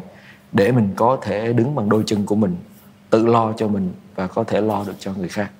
để 0.52 0.72
mình 0.72 0.94
có 0.96 1.18
thể 1.22 1.54
đứng 1.54 1.76
bằng 1.76 1.90
đôi 1.90 2.04
chân 2.06 2.26
của 2.26 2.36
mình, 2.36 2.56
tự 3.10 3.28
lo 3.28 3.54
cho 3.58 3.68
mình 3.68 3.94
và 4.16 4.28
có 4.28 4.44
thể 4.44 4.62
lo 4.62 4.84
được 4.84 4.96
cho 5.00 5.14
người 5.14 5.30
khác 5.30 5.52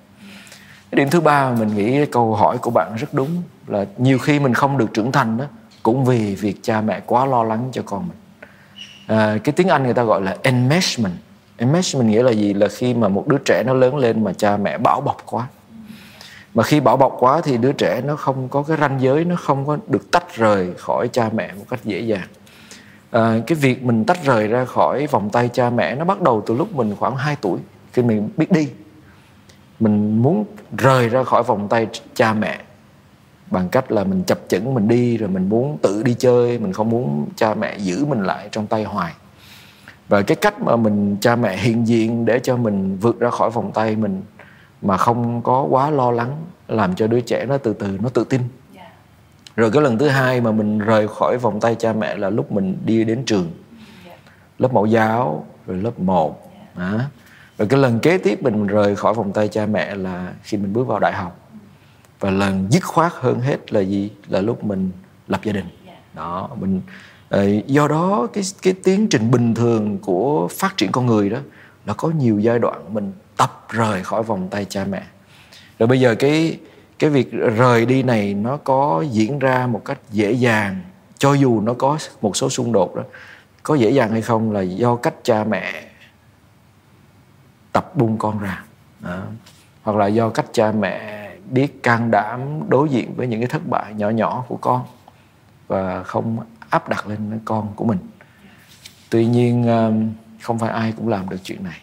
cái 0.90 0.96
điểm 0.96 1.10
thứ 1.10 1.20
ba 1.20 1.50
mình 1.58 1.76
nghĩ 1.76 2.06
câu 2.06 2.34
hỏi 2.34 2.58
của 2.58 2.70
bạn 2.70 2.94
rất 2.96 3.14
đúng 3.14 3.42
là 3.66 3.84
nhiều 3.98 4.18
khi 4.18 4.38
mình 4.38 4.54
không 4.54 4.78
được 4.78 4.94
trưởng 4.94 5.12
thành 5.12 5.36
đó 5.36 5.44
cũng 5.82 6.04
vì 6.04 6.34
việc 6.34 6.56
cha 6.62 6.80
mẹ 6.80 7.00
quá 7.06 7.26
lo 7.26 7.42
lắng 7.42 7.68
cho 7.72 7.82
con 7.86 8.08
mình. 8.08 8.18
À, 9.06 9.38
cái 9.44 9.52
tiếng 9.52 9.68
anh 9.68 9.84
người 9.84 9.94
ta 9.94 10.02
gọi 10.02 10.22
là 10.22 10.36
enmeshment. 10.42 11.14
Enmeshment 11.56 12.08
nghĩa 12.08 12.22
là 12.22 12.30
gì? 12.30 12.54
Là 12.54 12.68
khi 12.68 12.94
mà 12.94 13.08
một 13.08 13.28
đứa 13.28 13.38
trẻ 13.44 13.62
nó 13.66 13.74
lớn 13.74 13.96
lên 13.96 14.24
mà 14.24 14.32
cha 14.32 14.56
mẹ 14.56 14.78
bảo 14.78 15.00
bọc 15.00 15.16
quá. 15.26 15.46
Mà 16.54 16.62
khi 16.62 16.80
bảo 16.80 16.96
bọc 16.96 17.16
quá 17.18 17.40
thì 17.44 17.56
đứa 17.56 17.72
trẻ 17.72 18.02
nó 18.04 18.16
không 18.16 18.48
có 18.48 18.62
cái 18.62 18.76
ranh 18.76 19.00
giới 19.00 19.24
nó 19.24 19.36
không 19.36 19.66
có 19.66 19.78
được 19.88 20.10
tách 20.10 20.36
rời 20.36 20.74
khỏi 20.78 21.08
cha 21.12 21.30
mẹ 21.34 21.52
một 21.58 21.64
cách 21.70 21.80
dễ 21.84 22.00
dàng. 22.00 22.28
À, 23.10 23.40
cái 23.46 23.58
việc 23.58 23.82
mình 23.82 24.04
tách 24.04 24.24
rời 24.24 24.48
ra 24.48 24.64
khỏi 24.64 25.06
vòng 25.06 25.30
tay 25.30 25.50
cha 25.52 25.70
mẹ 25.70 25.94
nó 25.94 26.04
bắt 26.04 26.20
đầu 26.20 26.42
từ 26.46 26.54
lúc 26.54 26.74
mình 26.74 26.96
khoảng 26.98 27.16
2 27.16 27.36
tuổi 27.40 27.58
khi 27.92 28.02
mình 28.02 28.28
biết 28.36 28.52
đi 28.52 28.68
mình 29.80 30.22
muốn 30.22 30.44
rời 30.78 31.08
ra 31.08 31.22
khỏi 31.22 31.42
vòng 31.42 31.68
tay 31.68 31.86
cha 32.14 32.32
mẹ 32.32 32.60
bằng 33.50 33.68
cách 33.68 33.92
là 33.92 34.04
mình 34.04 34.22
chập 34.26 34.40
chững 34.48 34.74
mình 34.74 34.88
đi 34.88 35.16
rồi 35.16 35.28
mình 35.28 35.48
muốn 35.48 35.78
tự 35.82 36.02
đi 36.02 36.14
chơi 36.18 36.58
mình 36.58 36.72
không 36.72 36.90
muốn 36.90 37.26
cha 37.36 37.54
mẹ 37.54 37.78
giữ 37.78 38.04
mình 38.04 38.22
lại 38.22 38.48
trong 38.52 38.66
tay 38.66 38.84
hoài 38.84 39.12
và 40.08 40.22
cái 40.22 40.36
cách 40.36 40.60
mà 40.60 40.76
mình 40.76 41.16
cha 41.20 41.36
mẹ 41.36 41.56
hiện 41.56 41.86
diện 41.86 42.24
để 42.24 42.38
cho 42.38 42.56
mình 42.56 42.98
vượt 43.00 43.20
ra 43.20 43.30
khỏi 43.30 43.50
vòng 43.50 43.70
tay 43.74 43.96
mình 43.96 44.22
mà 44.82 44.96
không 44.96 45.42
có 45.42 45.66
quá 45.70 45.90
lo 45.90 46.10
lắng 46.10 46.36
làm 46.68 46.94
cho 46.94 47.06
đứa 47.06 47.20
trẻ 47.20 47.46
nó 47.46 47.58
từ 47.58 47.72
từ 47.72 47.98
nó 48.02 48.08
tự 48.08 48.24
tin 48.24 48.40
dạ. 48.74 48.92
rồi 49.56 49.70
cái 49.70 49.82
lần 49.82 49.98
thứ 49.98 50.08
hai 50.08 50.40
mà 50.40 50.52
mình 50.52 50.78
rời 50.78 51.08
khỏi 51.08 51.38
vòng 51.38 51.60
tay 51.60 51.74
cha 51.78 51.92
mẹ 51.92 52.16
là 52.16 52.30
lúc 52.30 52.52
mình 52.52 52.76
đi 52.84 53.04
đến 53.04 53.22
trường 53.26 53.50
dạ. 54.06 54.12
lớp 54.58 54.72
mẫu 54.72 54.86
giáo 54.86 55.46
rồi 55.66 55.76
lớp 55.76 55.98
1 55.98 56.52
à 56.74 57.08
rồi 57.60 57.68
cái 57.68 57.80
lần 57.80 58.00
kế 58.00 58.18
tiếp 58.18 58.42
mình 58.42 58.66
rời 58.66 58.96
khỏi 58.96 59.14
vòng 59.14 59.32
tay 59.32 59.48
cha 59.48 59.66
mẹ 59.66 59.94
là 59.94 60.32
khi 60.42 60.56
mình 60.56 60.72
bước 60.72 60.86
vào 60.86 60.98
đại 60.98 61.12
học. 61.12 61.48
Và 62.20 62.30
lần 62.30 62.66
dứt 62.70 62.84
khoát 62.84 63.12
hơn 63.14 63.40
hết 63.40 63.72
là 63.72 63.80
gì? 63.80 64.10
Là 64.28 64.40
lúc 64.40 64.64
mình 64.64 64.90
lập 65.28 65.40
gia 65.44 65.52
đình. 65.52 65.64
Đó, 66.14 66.50
mình 66.60 66.80
ờ, 67.28 67.46
do 67.66 67.88
đó 67.88 68.26
cái 68.32 68.44
cái 68.62 68.72
tiến 68.84 69.08
trình 69.08 69.30
bình 69.30 69.54
thường 69.54 69.98
của 69.98 70.48
phát 70.48 70.76
triển 70.76 70.92
con 70.92 71.06
người 71.06 71.30
đó 71.30 71.38
là 71.86 71.94
có 71.94 72.08
nhiều 72.08 72.38
giai 72.38 72.58
đoạn 72.58 72.94
mình 72.94 73.12
tập 73.36 73.66
rời 73.70 74.02
khỏi 74.02 74.22
vòng 74.22 74.48
tay 74.50 74.66
cha 74.68 74.84
mẹ. 74.84 75.02
Rồi 75.78 75.86
bây 75.86 76.00
giờ 76.00 76.14
cái 76.14 76.58
cái 76.98 77.10
việc 77.10 77.32
rời 77.32 77.86
đi 77.86 78.02
này 78.02 78.34
nó 78.34 78.56
có 78.56 79.04
diễn 79.10 79.38
ra 79.38 79.66
một 79.66 79.82
cách 79.84 79.98
dễ 80.10 80.32
dàng, 80.32 80.80
cho 81.18 81.32
dù 81.32 81.60
nó 81.60 81.74
có 81.74 81.98
một 82.22 82.36
số 82.36 82.50
xung 82.50 82.72
đột 82.72 82.96
đó, 82.96 83.02
có 83.62 83.74
dễ 83.74 83.90
dàng 83.90 84.10
hay 84.10 84.22
không 84.22 84.52
là 84.52 84.60
do 84.60 84.96
cách 84.96 85.14
cha 85.22 85.44
mẹ 85.44 85.89
tập 87.72 87.96
buông 87.96 88.18
con 88.18 88.38
ra. 88.38 88.64
Đó. 89.00 89.18
hoặc 89.82 89.96
là 89.96 90.06
do 90.06 90.30
cách 90.30 90.46
cha 90.52 90.72
mẹ 90.72 91.30
biết 91.50 91.82
can 91.82 92.10
đảm 92.10 92.40
đối 92.68 92.88
diện 92.88 93.14
với 93.16 93.26
những 93.26 93.40
cái 93.40 93.48
thất 93.48 93.66
bại 93.66 93.94
nhỏ 93.94 94.08
nhỏ 94.08 94.44
của 94.48 94.56
con 94.56 94.82
và 95.68 96.02
không 96.02 96.38
áp 96.70 96.88
đặt 96.88 97.06
lên 97.06 97.40
con 97.44 97.68
của 97.76 97.84
mình. 97.84 97.98
Tuy 99.10 99.26
nhiên 99.26 99.68
um, 99.68 100.12
không 100.42 100.58
phải 100.58 100.70
ai 100.70 100.92
cũng 100.96 101.08
làm 101.08 101.28
được 101.28 101.36
chuyện 101.44 101.64
này. 101.64 101.80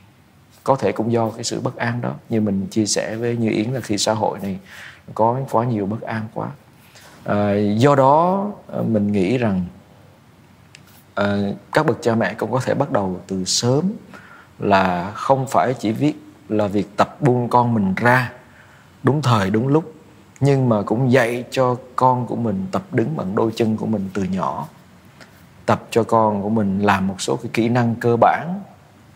Có 0.64 0.76
thể 0.76 0.92
cũng 0.92 1.12
do 1.12 1.30
cái 1.30 1.44
sự 1.44 1.60
bất 1.60 1.76
an 1.76 2.02
đó 2.02 2.14
như 2.30 2.42
mình 2.42 2.68
chia 2.68 2.86
sẻ 2.86 3.16
với 3.16 3.38
như 3.38 3.50
yến 3.50 3.72
là 3.72 3.80
khi 3.80 3.98
xã 3.98 4.14
hội 4.14 4.40
này 4.40 4.60
có 5.14 5.40
quá 5.52 5.66
nhiều 5.66 5.86
bất 5.86 6.02
an 6.02 6.28
quá. 6.34 6.48
À, 7.24 7.54
do 7.78 7.96
đó 7.96 8.52
à, 8.74 8.80
mình 8.88 9.12
nghĩ 9.12 9.38
rằng 9.38 9.66
à, 11.16 11.38
các 11.74 11.86
bậc 11.86 11.98
cha 12.02 12.16
mẹ 12.16 12.34
cũng 12.34 12.52
có 12.52 12.60
thể 12.60 12.74
bắt 12.74 12.92
đầu 12.92 13.20
từ 13.28 13.46
sớm 13.46 13.92
là 14.60 15.12
không 15.12 15.48
phải 15.48 15.74
chỉ 15.74 15.92
viết 15.92 16.14
là 16.50 16.68
việc 16.68 16.98
tập 16.98 17.22
buông 17.22 17.50
con 17.50 17.74
mình 17.74 17.94
ra, 17.96 18.32
đúng 19.04 19.22
thời, 19.22 19.50
đúng 19.50 19.68
lúc, 19.68 19.94
nhưng 20.40 20.70
mà 20.70 20.82
cũng 20.82 21.12
dạy 21.12 21.44
cho 21.52 21.76
con 21.96 22.26
của 22.26 22.36
mình 22.36 22.66
tập 22.72 22.84
đứng 22.92 23.18
bằng 23.18 23.36
đôi 23.36 23.52
chân 23.56 23.78
của 23.78 23.86
mình 23.86 24.10
từ 24.14 24.24
nhỏ, 24.24 24.68
tập 25.66 25.84
cho 25.92 26.04
con 26.04 26.42
của 26.42 26.50
mình 26.50 26.80
làm 26.80 27.08
một 27.08 27.22
số 27.22 27.36
cái 27.36 27.50
kỹ 27.54 27.70
năng 27.70 27.96
cơ 27.96 28.18
bản 28.18 28.60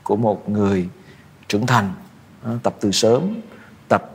của 0.04 0.16
một 0.16 0.50
người 0.50 0.90
trưởng 1.48 1.66
thành 1.66 1.94
tập 2.64 2.76
từ 2.80 2.92
sớm, 2.92 3.36
tập 3.90 4.12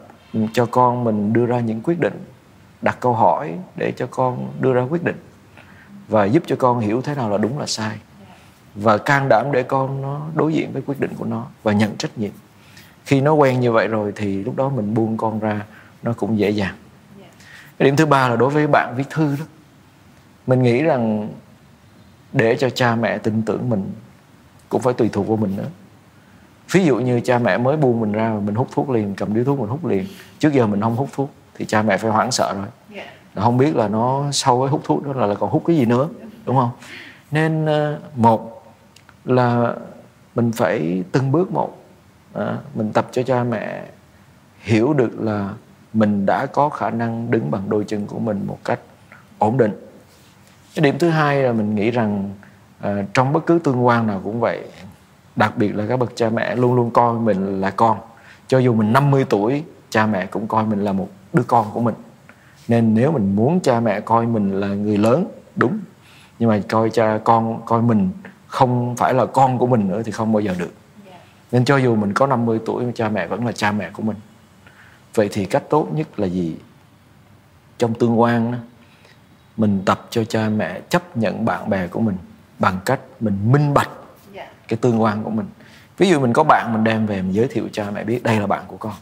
cho 0.53 0.67
con 0.67 1.05
mình 1.05 1.33
đưa 1.33 1.47
ra 1.47 1.61
những 1.61 1.81
quyết 1.81 2.01
định, 2.01 2.25
đặt 2.83 2.97
câu 3.01 3.15
hỏi 3.15 3.55
để 3.77 3.93
cho 3.97 4.07
con 4.11 4.53
đưa 4.61 4.73
ra 4.73 4.83
quyết 4.83 5.05
định 5.05 5.21
và 6.09 6.25
giúp 6.25 6.43
cho 6.47 6.57
con 6.57 6.81
hiểu 6.81 7.03
thế 7.03 7.15
nào 7.15 7.31
là 7.31 7.39
đúng 7.39 7.59
là 7.59 7.67
sai 7.67 7.99
và 8.77 8.99
can 8.99 9.29
đảm 9.29 9.53
để 9.53 9.63
con 9.63 10.03
nó 10.03 10.21
đối 10.35 10.55
diện 10.55 10.73
với 10.73 10.83
quyết 10.87 11.01
định 11.01 11.11
của 11.19 11.25
nó 11.25 11.47
và 11.63 11.73
nhận 11.73 11.97
trách 11.97 12.19
nhiệm. 12.19 12.31
Khi 13.05 13.21
nó 13.21 13.33
quen 13.33 13.61
như 13.61 13.73
vậy 13.73 13.89
rồi 13.89 14.13
thì 14.17 14.45
lúc 14.45 14.57
đó 14.57 14.69
mình 14.69 14.95
buông 14.95 15.17
con 15.17 15.39
ra 15.39 15.61
nó 16.03 16.13
cũng 16.13 16.39
dễ 16.39 16.51
dàng. 16.51 16.75
Cái 17.79 17.87
điểm 17.87 17.97
thứ 17.97 18.07
ba 18.07 18.29
là 18.29 18.37
đối 18.37 18.51
với 18.51 18.67
bạn 18.67 18.95
viết 18.97 19.11
thư 19.11 19.37
đó. 19.37 19.45
Mình 20.47 20.63
nghĩ 20.63 20.83
rằng 20.83 21.29
để 22.33 22.57
cho 22.57 22.71
cha 22.71 22.97
mẹ 22.97 23.19
tin 23.19 23.43
tưởng 23.43 23.71
mình 23.71 23.93
cũng 24.69 24.83
phải 24.83 24.95
tùy 24.95 25.09
thuộc 25.13 25.29
vào 25.29 25.37
mình 25.37 25.57
nữa 25.57 25.69
ví 26.73 26.85
dụ 26.85 26.97
như 26.97 27.21
cha 27.21 27.39
mẹ 27.39 27.59
mới 27.59 27.77
buông 27.77 28.01
mình 28.01 28.13
ra 28.13 28.35
và 28.35 28.41
mình 28.41 28.55
hút 28.55 28.69
thuốc 28.73 28.91
liền 28.91 29.15
cầm 29.15 29.35
điếu 29.35 29.45
thuốc 29.45 29.61
mình 29.61 29.69
hút 29.69 29.87
liền 29.87 30.07
trước 30.39 30.53
giờ 30.53 30.67
mình 30.67 30.81
không 30.81 30.97
hút 30.97 31.09
thuốc 31.13 31.31
thì 31.55 31.65
cha 31.65 31.83
mẹ 31.83 31.97
phải 31.97 32.11
hoảng 32.11 32.33
sợ 32.33 32.55
rồi. 32.55 32.67
Là 33.35 33.43
không 33.43 33.57
biết 33.57 33.77
là 33.77 33.89
nó 33.89 34.25
sau 34.33 34.61
cái 34.61 34.69
hút 34.69 34.81
thuốc 34.85 35.07
đó 35.07 35.13
là, 35.13 35.27
là 35.27 35.35
còn 35.35 35.51
hút 35.51 35.63
cái 35.67 35.77
gì 35.77 35.85
nữa 35.85 36.09
đúng 36.45 36.57
không? 36.57 36.71
Nên 37.31 37.67
ờ, 37.67 37.99
một 38.17 38.56
là 39.27 39.75
mình 40.35 40.53
phải 40.53 41.05
từng 41.13 41.33
bước 41.33 41.53
một. 41.53 41.79
À, 42.35 42.59
mình 42.75 42.93
tập 42.93 43.07
cho 43.13 43.23
cha 43.23 43.45
mẹ 43.45 43.85
hiểu 44.61 44.93
được 44.93 45.21
là 45.21 45.51
mình 45.93 46.27
đã 46.27 46.47
có 46.47 46.69
khả 46.69 46.91
năng 46.91 47.31
đứng 47.31 47.51
bằng 47.51 47.71
đôi 47.71 47.85
chân 47.87 48.07
của 48.07 48.19
mình 48.19 48.47
một 48.47 48.59
cách 48.65 48.81
ổn 49.39 49.57
định. 49.57 49.73
Cái 50.75 50.83
điểm 50.83 50.99
thứ 50.99 51.09
hai 51.09 51.43
là 51.43 51.53
mình 51.53 51.75
nghĩ 51.75 51.91
rằng 51.91 52.31
à, 52.81 53.05
trong 53.15 53.33
bất 53.33 53.47
cứ 53.47 53.59
tương 53.65 53.87
quan 53.87 54.07
nào 54.07 54.21
cũng 54.25 54.41
vậy 54.41 54.65
đặc 55.37 55.53
biệt 55.57 55.77
là 55.77 55.87
các 55.89 55.97
bậc 55.97 56.13
cha 56.17 56.31
mẹ 56.31 56.57
luôn 56.57 56.75
luôn 56.75 56.91
coi 56.91 57.15
mình 57.15 57.61
là 57.61 57.71
con. 57.71 57.99
Cho 58.49 58.59
dù 58.59 58.75
mình 58.75 58.93
50 58.93 59.25
tuổi 59.29 59.65
cha 59.91 60.07
mẹ 60.07 60.27
cũng 60.27 60.49
coi 60.49 60.65
mình 60.65 60.85
là 60.85 60.93
một 60.93 61.09
đứa 61.33 61.43
con 61.43 61.67
của 61.73 61.81
mình. 61.81 61.95
Nên 62.69 62.95
nếu 62.95 63.13
mình 63.13 63.37
muốn 63.37 63.61
cha 63.61 63.81
mẹ 63.81 64.01
coi 64.01 64.27
mình 64.27 64.61
là 64.61 64.69
người 64.69 64.99
lớn 64.99 65.27
đúng. 65.57 65.79
Nhưng 66.39 66.49
mà 66.49 66.61
coi 66.69 66.91
cha 66.91 67.19
con 67.25 67.61
coi 67.65 67.83
mình 67.83 68.11
không 68.57 68.97
phải 68.97 69.15
là 69.15 69.27
con 69.27 69.59
của 69.59 69.67
mình 69.67 69.89
nữa 69.89 70.03
thì 70.05 70.13
không 70.13 70.33
bao 70.33 70.41
giờ 70.41 70.55
được. 70.59 70.73
Nên 71.53 71.65
cho 71.65 71.77
dù 71.77 71.97
mình 71.97 72.13
có 72.15 72.27
50 72.27 72.61
tuổi 72.67 72.85
cha 72.95 73.09
mẹ 73.09 73.27
vẫn 73.27 73.47
là 73.47 73.53
cha 73.53 73.73
mẹ 73.73 73.91
của 73.91 74.03
mình. 74.03 74.17
Vậy 75.15 75.29
thì 75.33 75.45
cách 75.45 75.63
tốt 75.71 75.89
nhất 75.93 76.21
là 76.21 76.27
gì? 76.27 76.57
Trong 77.79 77.95
tương 77.95 78.21
quan 78.21 78.55
mình 79.57 79.83
tập 79.87 80.07
cho 80.11 80.25
cha 80.25 80.49
mẹ 80.49 80.81
chấp 80.89 81.17
nhận 81.17 81.45
bạn 81.45 81.71
bè 81.71 81.87
của 81.87 82.01
mình 82.01 82.17
bằng 82.59 82.79
cách 82.85 83.01
mình 83.21 83.53
minh 83.53 83.75
bạch 83.75 83.89
cái 84.69 84.77
tương 84.81 85.03
quan 85.03 85.23
của 85.23 85.31
mình. 85.31 85.47
Ví 85.99 86.09
dụ 86.09 86.21
mình 86.21 86.33
có 86.33 86.45
bạn 86.45 86.73
mình 86.73 86.85
đem 86.85 87.07
về 87.07 87.23
mình 87.23 87.35
giới 87.35 87.49
thiệu 87.49 87.69
cho 87.73 87.91
mẹ 87.91 88.05
biết 88.05 88.23
đây 88.23 88.41
là 88.41 88.47
bạn 88.47 88.65
của 88.67 88.77
con. 88.77 88.95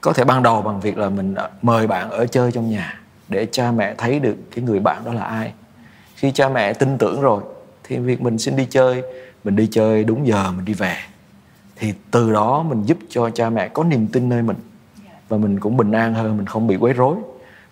Có 0.00 0.12
thể 0.12 0.24
ban 0.24 0.42
đầu 0.42 0.62
bằng 0.62 0.80
việc 0.80 0.98
là 0.98 1.08
mình 1.08 1.34
mời 1.62 1.86
bạn 1.86 2.10
ở 2.10 2.26
chơi 2.26 2.52
trong 2.52 2.70
nhà 2.70 3.00
để 3.28 3.46
cha 3.52 3.72
mẹ 3.72 3.94
thấy 3.98 4.20
được 4.20 4.36
cái 4.54 4.64
người 4.64 4.80
bạn 4.80 5.04
đó 5.04 5.12
là 5.12 5.24
ai. 5.24 5.52
Khi 6.14 6.32
cha 6.32 6.48
mẹ 6.48 6.72
tin 6.72 6.98
tưởng 6.98 7.20
rồi 7.20 7.42
thì 7.84 7.98
việc 7.98 8.20
mình 8.20 8.38
xin 8.38 8.56
đi 8.56 8.66
chơi 8.70 9.02
mình 9.44 9.56
đi 9.56 9.68
chơi 9.72 10.04
đúng 10.04 10.26
giờ 10.26 10.52
mình 10.52 10.64
đi 10.64 10.74
về. 10.74 10.96
Thì 11.76 11.92
từ 12.10 12.32
đó 12.32 12.62
mình 12.62 12.84
giúp 12.84 12.98
cho 13.08 13.30
cha 13.30 13.50
mẹ 13.50 13.68
có 13.68 13.84
niềm 13.84 14.06
tin 14.06 14.28
nơi 14.28 14.42
mình. 14.42 14.56
Và 15.28 15.36
mình 15.36 15.60
cũng 15.60 15.76
bình 15.76 15.92
an 15.92 16.14
hơn 16.14 16.36
mình 16.36 16.46
không 16.46 16.66
bị 16.66 16.76
quấy 16.76 16.92
rối. 16.92 17.16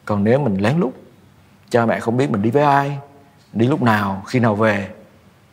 Còn 0.04 0.24
nếu 0.24 0.38
mình 0.38 0.56
lén 0.56 0.78
lút 0.78 0.94
cha 1.70 1.86
mẹ 1.86 2.00
không 2.00 2.16
biết 2.16 2.30
mình 2.30 2.42
đi 2.42 2.50
với 2.50 2.62
ai 2.62 2.98
đi 3.52 3.66
lúc 3.66 3.82
nào 3.82 4.22
khi 4.26 4.40
nào 4.40 4.54
về. 4.54 4.88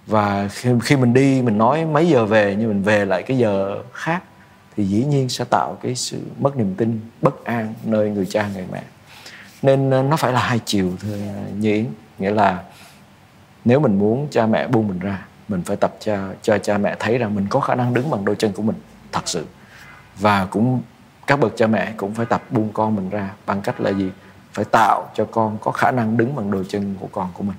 Và 0.08 0.48
khi, 0.51 0.70
khi 0.84 0.96
mình 0.96 1.13
đi 1.13 1.42
mình 1.42 1.58
nói 1.58 1.86
mấy 1.86 2.08
giờ 2.08 2.25
về 2.25 2.56
nhưng 2.60 2.70
mình 2.70 2.84
về 2.84 3.06
lại 3.06 3.24
cái 3.24 3.38
giờ 3.38 3.84
khác 3.94 4.24
thì 4.75 4.86
dĩ 4.86 5.06
nhiên 5.06 5.30
sẽ 5.30 5.46
tạo 5.50 5.78
cái 5.82 5.96
sự 5.96 6.22
mất 6.39 6.58
niềm 6.58 6.75
tin 6.78 7.00
bất 7.22 7.46
an 7.46 7.74
nơi 7.86 8.10
người 8.10 8.25
cha 8.25 8.50
người 8.54 8.66
mẹ. 8.72 8.84
Nên 9.62 9.89
ờ, 9.89 10.04
nó 10.04 10.16
phải 10.16 10.34
là 10.34 10.39
hai 10.39 10.60
chiều 10.66 10.92
thôi 11.01 11.22
ờ, 11.36 11.44
như 11.60 11.74
yến. 11.74 11.86
Nghĩa 12.20 12.32
là 12.32 12.63
nếu 13.69 13.79
mình 13.79 13.99
muốn 13.99 14.27
cha 14.31 14.45
mẹ 14.45 14.67
buông 14.67 14.88
mình 14.88 14.99
ra 14.99 15.25
mình 15.47 15.61
phải 15.65 15.77
tập 15.77 15.95
cho 15.99 16.17
cho 16.41 16.57
cha 16.57 16.77
mẹ 16.77 16.95
thấy 16.99 17.17
rằng 17.17 17.35
mình 17.35 17.47
có 17.49 17.59
khả 17.59 17.75
năng 17.75 17.93
đứng 17.93 18.09
bằng 18.09 18.25
đôi 18.25 18.35
chân 18.35 18.51
của 18.51 18.61
mình 18.61 18.75
thật 19.11 19.21
sự. 19.25 19.45
Và 20.19 20.45
cũng 20.45 20.81
các 21.27 21.39
bậc 21.39 21.53
cha 21.57 21.67
mẹ 21.67 21.93
cũng 21.97 22.13
phải 22.13 22.25
tập 22.25 22.43
buông 22.51 22.69
con 22.73 22.95
mình 22.95 23.09
ra 23.09 23.29
bằng 23.45 23.61
cách 23.61 23.81
là 23.81 23.89
gì? 23.89 24.11
Phải 24.53 24.65
tạo 24.65 25.09
cho 25.15 25.25
con 25.25 25.57
có 25.61 25.71
khả 25.71 25.91
năng 25.91 26.17
đứng 26.17 26.35
bằng 26.35 26.51
đôi 26.51 26.65
chân 26.69 26.95
của 26.99 27.07
con 27.11 27.29
của 27.33 27.43
mình. 27.43 27.55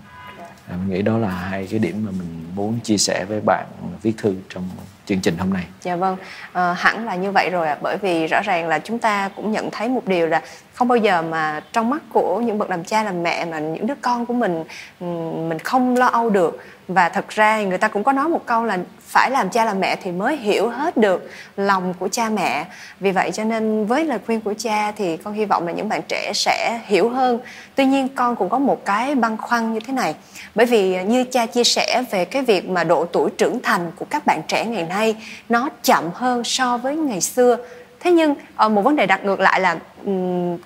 À, 0.68 0.76
mình 0.76 0.88
nghĩ 0.88 1.02
đó 1.02 1.18
là 1.18 1.28
hai 1.28 1.66
cái 1.66 1.78
điểm 1.78 2.04
mà 2.06 2.10
mình 2.10 2.44
muốn 2.54 2.78
chia 2.80 2.96
sẻ 2.96 3.24
với 3.24 3.40
bạn 3.40 3.66
viết 4.02 4.14
thư 4.18 4.36
trong 4.48 4.68
chương 5.10 5.20
trình 5.20 5.38
hôm 5.38 5.52
nay. 5.52 5.64
Dạ 5.80 5.96
vâng, 5.96 6.16
à, 6.52 6.72
hẳn 6.78 7.06
là 7.06 7.14
như 7.14 7.30
vậy 7.30 7.50
rồi 7.50 7.68
ạ. 7.68 7.72
À. 7.72 7.78
Bởi 7.82 7.96
vì 7.96 8.26
rõ 8.26 8.40
ràng 8.44 8.68
là 8.68 8.78
chúng 8.78 8.98
ta 8.98 9.30
cũng 9.36 9.52
nhận 9.52 9.70
thấy 9.70 9.88
một 9.88 10.06
điều 10.06 10.26
là 10.26 10.42
không 10.74 10.88
bao 10.88 10.96
giờ 10.96 11.22
mà 11.22 11.60
trong 11.72 11.90
mắt 11.90 12.02
của 12.12 12.40
những 12.40 12.58
bậc 12.58 12.70
làm 12.70 12.84
cha 12.84 13.02
làm 13.02 13.22
mẹ 13.22 13.44
mà 13.44 13.58
những 13.58 13.86
đứa 13.86 13.94
con 14.00 14.26
của 14.26 14.34
mình 14.34 14.64
mình 15.48 15.58
không 15.58 15.96
lo 15.96 16.06
âu 16.06 16.30
được 16.30 16.58
và 16.88 17.08
thật 17.08 17.28
ra 17.28 17.62
người 17.62 17.78
ta 17.78 17.88
cũng 17.88 18.04
có 18.04 18.12
nói 18.12 18.28
một 18.28 18.46
câu 18.46 18.64
là 18.64 18.78
phải 19.00 19.30
làm 19.30 19.50
cha 19.50 19.64
làm 19.64 19.80
mẹ 19.80 19.96
thì 19.96 20.12
mới 20.12 20.36
hiểu 20.36 20.68
hết 20.68 20.96
được 20.96 21.30
lòng 21.56 21.94
của 21.98 22.08
cha 22.08 22.28
mẹ 22.28 22.66
vì 23.00 23.12
vậy 23.12 23.30
cho 23.32 23.44
nên 23.44 23.86
với 23.86 24.04
lời 24.04 24.18
khuyên 24.26 24.40
của 24.40 24.54
cha 24.58 24.92
thì 24.92 25.16
con 25.16 25.34
hy 25.34 25.44
vọng 25.44 25.66
là 25.66 25.72
những 25.72 25.88
bạn 25.88 26.00
trẻ 26.08 26.32
sẽ 26.34 26.80
hiểu 26.86 27.08
hơn 27.08 27.38
tuy 27.74 27.86
nhiên 27.86 28.08
con 28.08 28.36
cũng 28.36 28.48
có 28.48 28.58
một 28.58 28.84
cái 28.84 29.14
băn 29.14 29.36
khoăn 29.36 29.72
như 29.72 29.80
thế 29.80 29.92
này 29.92 30.14
bởi 30.54 30.66
vì 30.66 31.04
như 31.04 31.24
cha 31.24 31.46
chia 31.46 31.64
sẻ 31.64 32.02
về 32.10 32.24
cái 32.24 32.42
việc 32.42 32.68
mà 32.68 32.84
độ 32.84 33.04
tuổi 33.04 33.30
trưởng 33.38 33.62
thành 33.62 33.92
của 33.96 34.06
các 34.10 34.26
bạn 34.26 34.42
trẻ 34.48 34.64
ngày 34.64 34.86
nay 34.88 34.99
nó 35.48 35.68
chậm 35.82 36.04
hơn 36.14 36.44
so 36.44 36.76
với 36.76 36.96
ngày 36.96 37.20
xưa. 37.20 37.56
Thế 38.00 38.10
nhưng 38.10 38.34
ờ, 38.56 38.68
một 38.68 38.82
vấn 38.82 38.96
đề 38.96 39.06
đặt 39.06 39.24
ngược 39.24 39.40
lại 39.40 39.60
là 39.60 39.76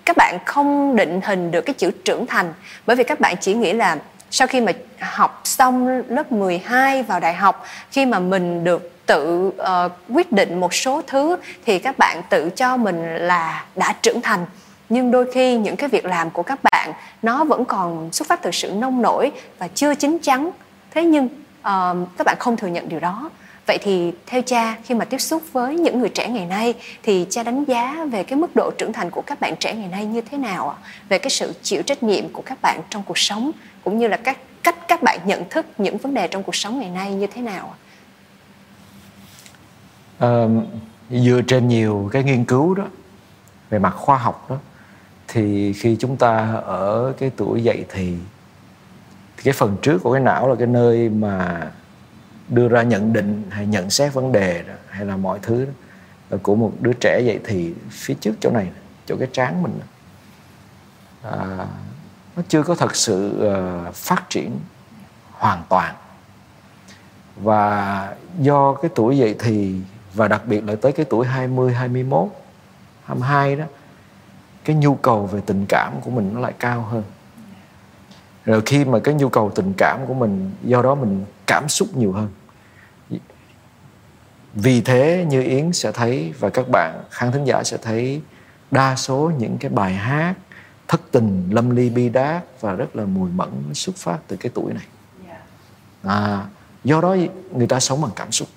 các 0.05 0.17
bạn 0.17 0.39
không 0.45 0.97
định 0.97 1.21
hình 1.25 1.51
được 1.51 1.61
cái 1.61 1.75
chữ 1.75 1.91
trưởng 2.05 2.27
thành 2.27 2.53
bởi 2.87 2.97
vì 2.97 3.05
các 3.05 3.21
bạn 3.21 3.35
chỉ 3.41 3.55
nghĩ 3.55 3.73
là 3.73 3.99
sau 4.31 4.49
khi 4.49 4.61
mà 4.61 4.73
học 5.01 5.41
xong 5.45 6.03
lớp 6.09 6.33
12 6.33 7.03
vào 7.03 7.21
đại 7.21 7.35
học 7.35 7.65
khi 7.91 8.07
mà 8.07 8.19
mình 8.19 8.65
được 8.65 9.07
tự 9.07 9.47
uh, 9.49 9.93
quyết 10.09 10.33
định 10.33 10.61
một 10.61 10.75
số 10.75 11.03
thứ 11.07 11.37
thì 11.67 11.79
các 11.79 11.99
bạn 11.99 12.23
tự 12.31 12.51
cho 12.57 12.77
mình 12.77 13.17
là 13.17 13.65
đã 13.77 13.95
trưởng 14.03 14.21
thành. 14.21 14.47
Nhưng 14.89 15.11
đôi 15.11 15.33
khi 15.33 15.57
những 15.57 15.77
cái 15.77 15.89
việc 15.89 16.05
làm 16.05 16.31
của 16.31 16.43
các 16.43 16.59
bạn 16.63 16.93
nó 17.23 17.45
vẫn 17.45 17.65
còn 17.65 18.13
xuất 18.13 18.29
phát 18.29 18.43
từ 18.43 18.51
sự 18.51 18.71
nông 18.71 19.03
nổi 19.03 19.33
và 19.59 19.69
chưa 19.75 19.95
chín 19.95 20.19
chắn. 20.23 20.51
Thế 20.91 21.05
nhưng 21.05 21.25
uh, 21.25 22.09
các 22.19 22.25
bạn 22.25 22.37
không 22.39 22.57
thừa 22.57 22.69
nhận 22.69 22.89
điều 22.89 23.01
đó 23.01 23.31
vậy 23.67 23.79
thì 23.83 24.13
theo 24.27 24.43
cha 24.43 24.77
khi 24.85 24.95
mà 24.95 25.05
tiếp 25.05 25.19
xúc 25.19 25.43
với 25.53 25.77
những 25.77 25.99
người 26.01 26.09
trẻ 26.09 26.29
ngày 26.29 26.47
nay 26.47 26.75
thì 27.03 27.27
cha 27.31 27.43
đánh 27.43 27.65
giá 27.65 28.05
về 28.13 28.25
cái 28.25 28.39
mức 28.39 28.57
độ 28.57 28.71
trưởng 28.79 28.93
thành 28.93 29.11
của 29.11 29.23
các 29.27 29.41
bạn 29.41 29.55
trẻ 29.61 29.75
ngày 29.75 29.89
nay 29.89 30.07
như 30.07 30.21
thế 30.21 30.39
nào 30.39 30.69
ạ? 30.69 30.77
Về 31.09 31.19
cái 31.19 31.31
sự 31.31 31.53
chịu 31.63 31.83
trách 31.83 32.03
nhiệm 32.03 32.29
của 32.29 32.43
các 32.43 32.59
bạn 32.63 32.81
trong 32.91 33.03
cuộc 33.03 33.19
sống 33.19 33.51
cũng 33.85 33.99
như 33.99 34.09
là 34.09 34.17
các 34.17 34.39
cách 34.63 34.89
các 34.89 35.03
bạn 35.03 35.21
nhận 35.25 35.49
thức 35.51 35.67
những 35.79 35.99
vấn 35.99 36.15
đề 36.15 36.29
trong 36.29 36.43
cuộc 36.43 36.55
sống 36.55 36.81
ngày 36.81 36.91
nay 36.91 37.15
như 37.15 37.27
thế 37.27 37.43
nào 37.43 37.75
à, 40.19 40.45
dựa 41.11 41.41
trên 41.47 41.69
nhiều 41.69 42.09
cái 42.13 42.23
nghiên 42.23 42.45
cứu 42.45 42.75
đó 42.75 42.85
về 43.71 43.79
mặt 43.79 43.95
khoa 43.97 44.17
học 44.17 44.47
đó 44.51 44.57
thì 45.29 45.73
khi 45.73 45.97
chúng 46.01 46.17
ta 46.17 46.53
ở 46.65 47.13
cái 47.19 47.31
tuổi 47.37 47.63
dậy 47.63 47.85
thì, 47.89 48.15
thì 49.37 49.43
cái 49.45 49.55
phần 49.55 49.77
trước 49.83 49.99
của 50.03 50.13
cái 50.13 50.23
não 50.23 50.49
là 50.49 50.55
cái 50.55 50.67
nơi 50.67 51.09
mà 51.09 51.71
đưa 52.49 52.69
ra 52.69 52.83
nhận 52.83 53.13
định 53.13 53.43
hay 53.51 53.67
nhận 53.67 53.91
xét 53.91 54.15
vấn 54.15 54.33
đề 54.33 54.63
đó, 54.69 54.75
hay 54.89 55.07
là 55.07 55.17
mọi 55.17 55.39
thứ 55.43 55.65
đó, 55.65 55.73
ờ, 56.31 56.39
của 56.43 56.55
một 56.55 56.73
đứa 56.81 56.93
trẻ 56.93 57.23
vậy 57.27 57.41
thì 57.45 57.75
phía 57.91 58.15
trước 58.15 58.35
chỗ 58.41 58.51
này 58.51 58.71
chỗ 59.07 59.17
cái 59.19 59.29
trán 59.33 59.63
mình 59.63 59.81
à, 61.23 61.67
nó 62.37 62.43
chưa 62.49 62.63
có 62.63 62.75
thật 62.75 62.97
sự 62.97 63.49
uh, 63.89 63.95
phát 63.95 64.31
triển 64.31 64.59
hoàn 65.33 65.63
toàn. 65.69 65.95
Và 67.37 68.15
do 68.41 68.75
cái 68.75 68.91
tuổi 68.95 69.19
dậy 69.19 69.37
thì 69.39 69.81
và 70.15 70.29
đặc 70.29 70.43
biệt 70.47 70.65
là 70.65 70.75
tới 70.83 70.93
cái 70.93 71.07
tuổi 71.11 71.27
20, 71.27 71.75
21, 71.75 72.29
22 73.05 73.57
đó 73.57 73.65
cái 74.65 74.77
nhu 74.77 74.95
cầu 74.95 75.27
về 75.27 75.41
tình 75.47 75.67
cảm 75.69 75.93
của 76.01 76.11
mình 76.11 76.31
nó 76.35 76.41
lại 76.41 76.53
cao 76.59 76.83
hơn 76.83 77.03
rồi 78.45 78.63
khi 78.67 78.85
mà 78.85 78.99
cái 78.99 79.15
nhu 79.15 79.29
cầu 79.29 79.53
tình 79.55 79.73
cảm 79.77 80.07
của 80.07 80.15
mình 80.15 80.51
do 80.63 80.83
đó 80.83 80.95
mình 80.95 81.25
cảm 81.47 81.69
xúc 81.69 81.97
nhiều 81.97 82.13
hơn. 82.13 82.29
Vì 84.55 84.81
thế 84.81 85.27
như 85.29 85.43
yến 85.43 85.73
sẽ 85.73 85.93
thấy 85.93 86.33
và 86.39 86.51
các 86.51 86.69
bạn 86.69 87.05
khán 87.11 87.33
thính 87.33 87.45
giả 87.45 87.63
sẽ 87.65 87.77
thấy 87.77 88.23
đa 88.71 88.97
số 88.97 89.33
những 89.39 89.59
cái 89.59 89.71
bài 89.71 89.95
hát 89.95 90.35
thất 90.89 91.01
tình 91.11 91.49
lâm 91.51 91.71
ly 91.71 91.91
bi 91.91 92.09
đát 92.09 92.45
và 92.61 92.73
rất 92.73 92.97
là 92.97 93.05
mùi 93.05 93.31
mẫn 93.31 93.51
xuất 93.75 93.97
phát 93.97 94.19
từ 94.27 94.37
cái 94.37 94.53
tuổi 94.55 94.73
này. 94.73 94.87
À, 96.03 96.47
do 96.85 97.01
đó 97.01 97.17
người 97.53 97.67
ta 97.67 97.81
sống 97.81 98.01
bằng 98.01 98.11
cảm 98.17 98.33
xúc. 98.33 98.49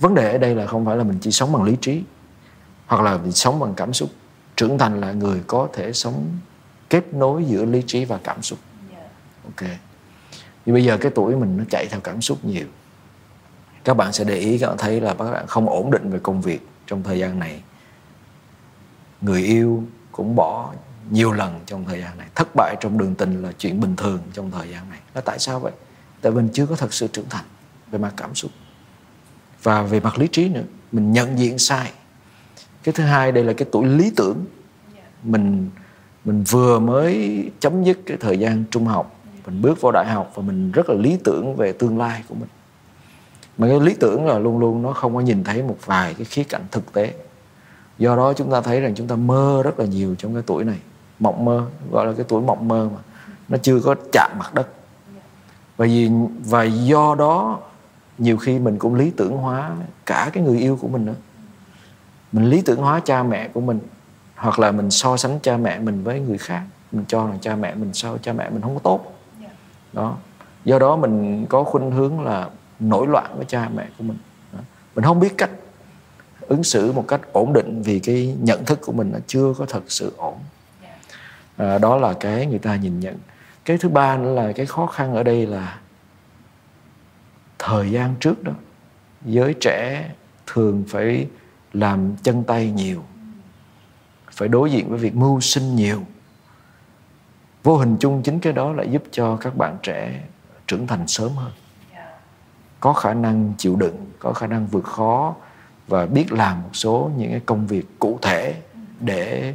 Vấn 0.00 0.14
đề 0.14 0.32
ở 0.32 0.38
đây 0.38 0.54
là 0.54 0.66
không 0.66 0.84
phải 0.86 0.96
là 0.96 1.04
mình 1.04 1.18
chỉ 1.20 1.30
sống 1.30 1.52
bằng 1.52 1.62
lý 1.62 1.76
trí 1.80 2.02
hoặc 2.86 3.02
là 3.02 3.16
mình 3.16 3.32
sống 3.32 3.58
bằng 3.58 3.74
cảm 3.74 3.92
xúc. 3.92 4.10
Trưởng 4.56 4.78
thành 4.78 5.00
là 5.00 5.12
người 5.12 5.42
có 5.46 5.68
thể 5.72 5.92
sống 5.92 6.38
kết 6.90 7.14
nối 7.14 7.44
giữa 7.44 7.64
lý 7.64 7.82
trí 7.86 8.04
và 8.04 8.18
cảm 8.24 8.42
xúc. 8.42 8.58
Ok. 9.44 9.70
Nhưng 10.66 10.74
bây 10.74 10.84
giờ 10.84 10.98
cái 11.00 11.12
tuổi 11.14 11.36
mình 11.36 11.56
nó 11.56 11.64
chạy 11.70 11.86
theo 11.90 12.00
cảm 12.00 12.22
xúc 12.22 12.44
nhiều. 12.44 12.66
Các 13.84 13.94
bạn 13.94 14.12
sẽ 14.12 14.24
để 14.24 14.36
ý, 14.36 14.58
các 14.58 14.68
bạn 14.68 14.78
thấy 14.78 15.00
là 15.00 15.14
các 15.14 15.30
bạn 15.30 15.46
không 15.46 15.68
ổn 15.68 15.90
định 15.90 16.10
về 16.10 16.18
công 16.22 16.40
việc 16.40 16.68
trong 16.86 17.02
thời 17.02 17.18
gian 17.18 17.38
này. 17.38 17.62
Người 19.20 19.42
yêu 19.42 19.84
cũng 20.12 20.36
bỏ 20.36 20.74
nhiều 21.10 21.32
lần 21.32 21.60
trong 21.66 21.84
thời 21.84 22.00
gian 22.00 22.18
này. 22.18 22.26
Thất 22.34 22.48
bại 22.56 22.76
trong 22.80 22.98
đường 22.98 23.14
tình 23.14 23.42
là 23.42 23.52
chuyện 23.58 23.80
bình 23.80 23.96
thường 23.96 24.20
trong 24.32 24.50
thời 24.50 24.68
gian 24.68 24.90
này. 24.90 24.98
Là 25.14 25.20
tại 25.20 25.38
sao 25.38 25.60
vậy? 25.60 25.72
Tại 26.20 26.32
mình 26.32 26.48
chưa 26.52 26.66
có 26.66 26.76
thật 26.76 26.94
sự 26.94 27.06
trưởng 27.06 27.28
thành 27.30 27.44
về 27.90 27.98
mặt 27.98 28.14
cảm 28.16 28.34
xúc. 28.34 28.50
Và 29.62 29.82
về 29.82 30.00
mặt 30.00 30.18
lý 30.18 30.28
trí 30.32 30.48
nữa, 30.48 30.62
mình 30.92 31.12
nhận 31.12 31.38
diện 31.38 31.58
sai. 31.58 31.92
Cái 32.82 32.92
thứ 32.92 33.04
hai, 33.04 33.32
đây 33.32 33.44
là 33.44 33.52
cái 33.52 33.68
tuổi 33.72 33.86
lý 33.86 34.12
tưởng. 34.16 34.44
Mình 35.22 35.70
mình 36.26 36.44
vừa 36.50 36.78
mới 36.78 37.44
chấm 37.60 37.84
dứt 37.84 37.98
cái 38.06 38.16
thời 38.20 38.38
gian 38.38 38.64
trung 38.70 38.86
học, 38.86 39.20
mình 39.46 39.62
bước 39.62 39.80
vào 39.80 39.92
đại 39.92 40.06
học 40.06 40.32
và 40.34 40.42
mình 40.42 40.72
rất 40.72 40.90
là 40.90 40.96
lý 40.96 41.18
tưởng 41.24 41.56
về 41.56 41.72
tương 41.72 41.98
lai 41.98 42.22
của 42.28 42.34
mình. 42.34 42.48
Mà 43.58 43.68
cái 43.68 43.80
lý 43.80 43.94
tưởng 44.00 44.26
là 44.26 44.38
luôn 44.38 44.58
luôn 44.58 44.82
nó 44.82 44.92
không 44.92 45.14
có 45.14 45.20
nhìn 45.20 45.44
thấy 45.44 45.62
một 45.62 45.76
vài 45.84 46.14
cái 46.14 46.24
khía 46.24 46.44
cạnh 46.44 46.62
thực 46.70 46.92
tế. 46.92 47.14
Do 47.98 48.16
đó 48.16 48.32
chúng 48.32 48.50
ta 48.50 48.60
thấy 48.60 48.80
rằng 48.80 48.94
chúng 48.94 49.06
ta 49.06 49.16
mơ 49.16 49.62
rất 49.64 49.78
là 49.78 49.86
nhiều 49.86 50.14
trong 50.18 50.34
cái 50.34 50.42
tuổi 50.46 50.64
này. 50.64 50.78
Mộng 51.18 51.44
mơ, 51.44 51.66
gọi 51.90 52.06
là 52.06 52.12
cái 52.12 52.24
tuổi 52.28 52.42
mộng 52.42 52.68
mơ 52.68 52.88
mà, 52.94 53.00
nó 53.48 53.58
chưa 53.62 53.80
có 53.80 53.94
chạm 54.12 54.30
mặt 54.38 54.54
đất. 54.54 54.68
Và 55.76 55.86
vì, 55.86 56.10
và 56.44 56.62
do 56.62 57.14
đó 57.18 57.60
nhiều 58.18 58.36
khi 58.36 58.58
mình 58.58 58.78
cũng 58.78 58.94
lý 58.94 59.10
tưởng 59.10 59.36
hóa 59.36 59.76
cả 60.06 60.30
cái 60.32 60.44
người 60.44 60.58
yêu 60.58 60.78
của 60.80 60.88
mình 60.88 61.04
nữa. 61.04 61.14
Mình 62.32 62.44
lý 62.44 62.62
tưởng 62.62 62.80
hóa 62.80 63.00
cha 63.04 63.22
mẹ 63.22 63.48
của 63.48 63.60
mình 63.60 63.78
hoặc 64.36 64.58
là 64.58 64.72
mình 64.72 64.90
so 64.90 65.16
sánh 65.16 65.38
cha 65.42 65.56
mẹ 65.56 65.78
mình 65.78 66.04
với 66.04 66.20
người 66.20 66.38
khác 66.38 66.62
mình 66.92 67.04
cho 67.08 67.26
rằng 67.26 67.38
cha 67.40 67.56
mẹ 67.56 67.74
mình 67.74 67.94
sao 67.94 68.18
cha 68.18 68.32
mẹ 68.32 68.50
mình 68.50 68.62
không 68.62 68.74
có 68.74 68.80
tốt. 68.84 69.12
Đó. 69.92 70.16
Do 70.64 70.78
đó 70.78 70.96
mình 70.96 71.46
có 71.48 71.64
khuynh 71.64 71.90
hướng 71.90 72.20
là 72.20 72.48
nổi 72.80 73.06
loạn 73.06 73.36
với 73.36 73.44
cha 73.44 73.68
mẹ 73.76 73.86
của 73.98 74.04
mình. 74.04 74.18
Mình 74.94 75.04
không 75.04 75.20
biết 75.20 75.34
cách 75.38 75.50
ứng 76.40 76.64
xử 76.64 76.92
một 76.92 77.04
cách 77.08 77.20
ổn 77.32 77.52
định 77.52 77.82
vì 77.82 77.98
cái 77.98 78.36
nhận 78.40 78.64
thức 78.64 78.80
của 78.80 78.92
mình 78.92 79.10
nó 79.12 79.18
chưa 79.26 79.54
có 79.58 79.66
thật 79.68 79.82
sự 79.88 80.12
ổn. 80.16 80.34
À, 81.56 81.78
đó 81.78 81.96
là 81.96 82.12
cái 82.12 82.46
người 82.46 82.58
ta 82.58 82.76
nhìn 82.76 83.00
nhận. 83.00 83.18
Cái 83.64 83.78
thứ 83.78 83.88
ba 83.88 84.16
nữa 84.16 84.34
là 84.34 84.52
cái 84.52 84.66
khó 84.66 84.86
khăn 84.86 85.14
ở 85.14 85.22
đây 85.22 85.46
là 85.46 85.78
thời 87.58 87.90
gian 87.90 88.14
trước 88.20 88.42
đó 88.42 88.52
giới 89.24 89.54
trẻ 89.54 90.10
thường 90.46 90.84
phải 90.88 91.26
làm 91.72 92.16
chân 92.22 92.44
tay 92.44 92.70
nhiều 92.70 93.02
phải 94.36 94.48
đối 94.48 94.70
diện 94.70 94.88
với 94.88 94.98
việc 94.98 95.14
mưu 95.14 95.40
sinh 95.40 95.76
nhiều. 95.76 96.02
Vô 97.62 97.76
hình 97.76 97.96
chung 98.00 98.22
chính 98.22 98.40
cái 98.40 98.52
đó 98.52 98.72
lại 98.72 98.90
giúp 98.90 99.02
cho 99.10 99.36
các 99.36 99.56
bạn 99.56 99.76
trẻ 99.82 100.22
trưởng 100.66 100.86
thành 100.86 101.08
sớm 101.08 101.32
hơn. 101.32 101.52
Có 102.80 102.92
khả 102.92 103.14
năng 103.14 103.52
chịu 103.58 103.76
đựng 103.76 104.06
có 104.18 104.32
khả 104.32 104.46
năng 104.46 104.66
vượt 104.66 104.84
khó 104.84 105.34
và 105.88 106.06
biết 106.06 106.32
làm 106.32 106.62
một 106.62 106.70
số 106.72 107.10
những 107.16 107.30
cái 107.30 107.40
công 107.46 107.66
việc 107.66 107.98
cụ 107.98 108.18
thể 108.22 108.62
để 109.00 109.54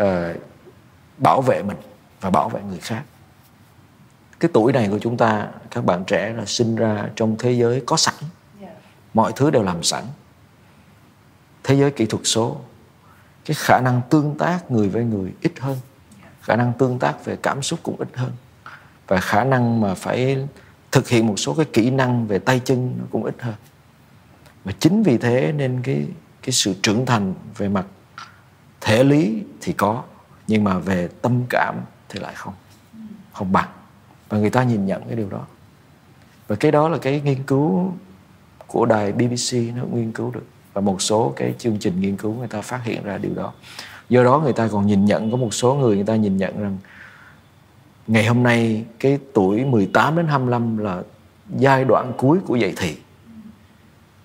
uh, 0.00 0.04
bảo 1.18 1.42
vệ 1.42 1.62
mình 1.62 1.76
và 2.20 2.30
bảo 2.30 2.48
vệ 2.48 2.62
người 2.62 2.78
khác. 2.78 3.02
Cái 4.40 4.50
tuổi 4.54 4.72
này 4.72 4.88
của 4.90 4.98
chúng 4.98 5.16
ta 5.16 5.48
các 5.70 5.84
bạn 5.84 6.04
trẻ 6.04 6.32
là 6.32 6.44
sinh 6.46 6.76
ra 6.76 7.08
trong 7.16 7.36
thế 7.38 7.52
giới 7.52 7.82
có 7.86 7.96
sẵn. 7.96 8.14
Mọi 9.14 9.32
thứ 9.36 9.50
đều 9.50 9.62
làm 9.62 9.82
sẵn. 9.82 10.04
Thế 11.64 11.74
giới 11.74 11.90
kỹ 11.90 12.06
thuật 12.06 12.22
số 12.24 12.60
cái 13.44 13.54
khả 13.58 13.80
năng 13.80 14.00
tương 14.10 14.38
tác 14.38 14.70
người 14.70 14.88
với 14.88 15.04
người 15.04 15.32
ít 15.40 15.52
hơn. 15.60 15.78
Khả 16.42 16.56
năng 16.56 16.72
tương 16.78 16.98
tác 16.98 17.24
về 17.24 17.36
cảm 17.42 17.62
xúc 17.62 17.80
cũng 17.82 17.96
ít 17.98 18.08
hơn. 18.14 18.32
Và 19.06 19.20
khả 19.20 19.44
năng 19.44 19.80
mà 19.80 19.94
phải 19.94 20.46
thực 20.92 21.08
hiện 21.08 21.26
một 21.26 21.36
số 21.36 21.54
cái 21.54 21.66
kỹ 21.72 21.90
năng 21.90 22.26
về 22.26 22.38
tay 22.38 22.60
chân 22.64 22.94
nó 22.98 23.04
cũng 23.10 23.24
ít 23.24 23.34
hơn. 23.40 23.54
Và 24.64 24.72
chính 24.78 25.02
vì 25.02 25.18
thế 25.18 25.52
nên 25.52 25.80
cái 25.82 26.06
cái 26.42 26.52
sự 26.52 26.74
trưởng 26.82 27.06
thành 27.06 27.34
về 27.56 27.68
mặt 27.68 27.86
thể 28.80 29.04
lý 29.04 29.42
thì 29.60 29.72
có 29.72 30.02
nhưng 30.46 30.64
mà 30.64 30.78
về 30.78 31.08
tâm 31.22 31.42
cảm 31.50 31.74
thì 32.08 32.20
lại 32.20 32.34
không 32.34 32.54
không 33.32 33.52
bằng. 33.52 33.68
Và 34.28 34.38
người 34.38 34.50
ta 34.50 34.62
nhìn 34.62 34.86
nhận 34.86 35.02
cái 35.06 35.16
điều 35.16 35.28
đó. 35.30 35.46
Và 36.48 36.56
cái 36.56 36.72
đó 36.72 36.88
là 36.88 36.98
cái 36.98 37.20
nghiên 37.20 37.42
cứu 37.42 37.92
của 38.66 38.86
đài 38.86 39.12
BBC 39.12 39.56
nó 39.76 39.84
nghiên 39.92 40.12
cứu 40.12 40.30
được 40.30 40.46
và 40.72 40.80
một 40.80 41.02
số 41.02 41.32
cái 41.36 41.54
chương 41.58 41.78
trình 41.78 42.00
nghiên 42.00 42.16
cứu 42.16 42.34
người 42.34 42.48
ta 42.48 42.60
phát 42.60 42.84
hiện 42.84 43.04
ra 43.04 43.18
điều 43.18 43.34
đó. 43.34 43.52
Do 44.08 44.24
đó 44.24 44.40
người 44.44 44.52
ta 44.52 44.68
còn 44.72 44.86
nhìn 44.86 45.04
nhận, 45.04 45.30
có 45.30 45.36
một 45.36 45.54
số 45.54 45.74
người 45.74 45.96
người 45.96 46.04
ta 46.04 46.16
nhìn 46.16 46.36
nhận 46.36 46.60
rằng 46.60 46.78
ngày 48.06 48.26
hôm 48.26 48.42
nay 48.42 48.84
cái 48.98 49.18
tuổi 49.32 49.64
18 49.64 50.16
đến 50.16 50.26
25 50.26 50.78
là 50.78 51.02
giai 51.56 51.84
đoạn 51.84 52.12
cuối 52.16 52.38
của 52.46 52.56
dạy 52.56 52.74
thì. 52.76 52.96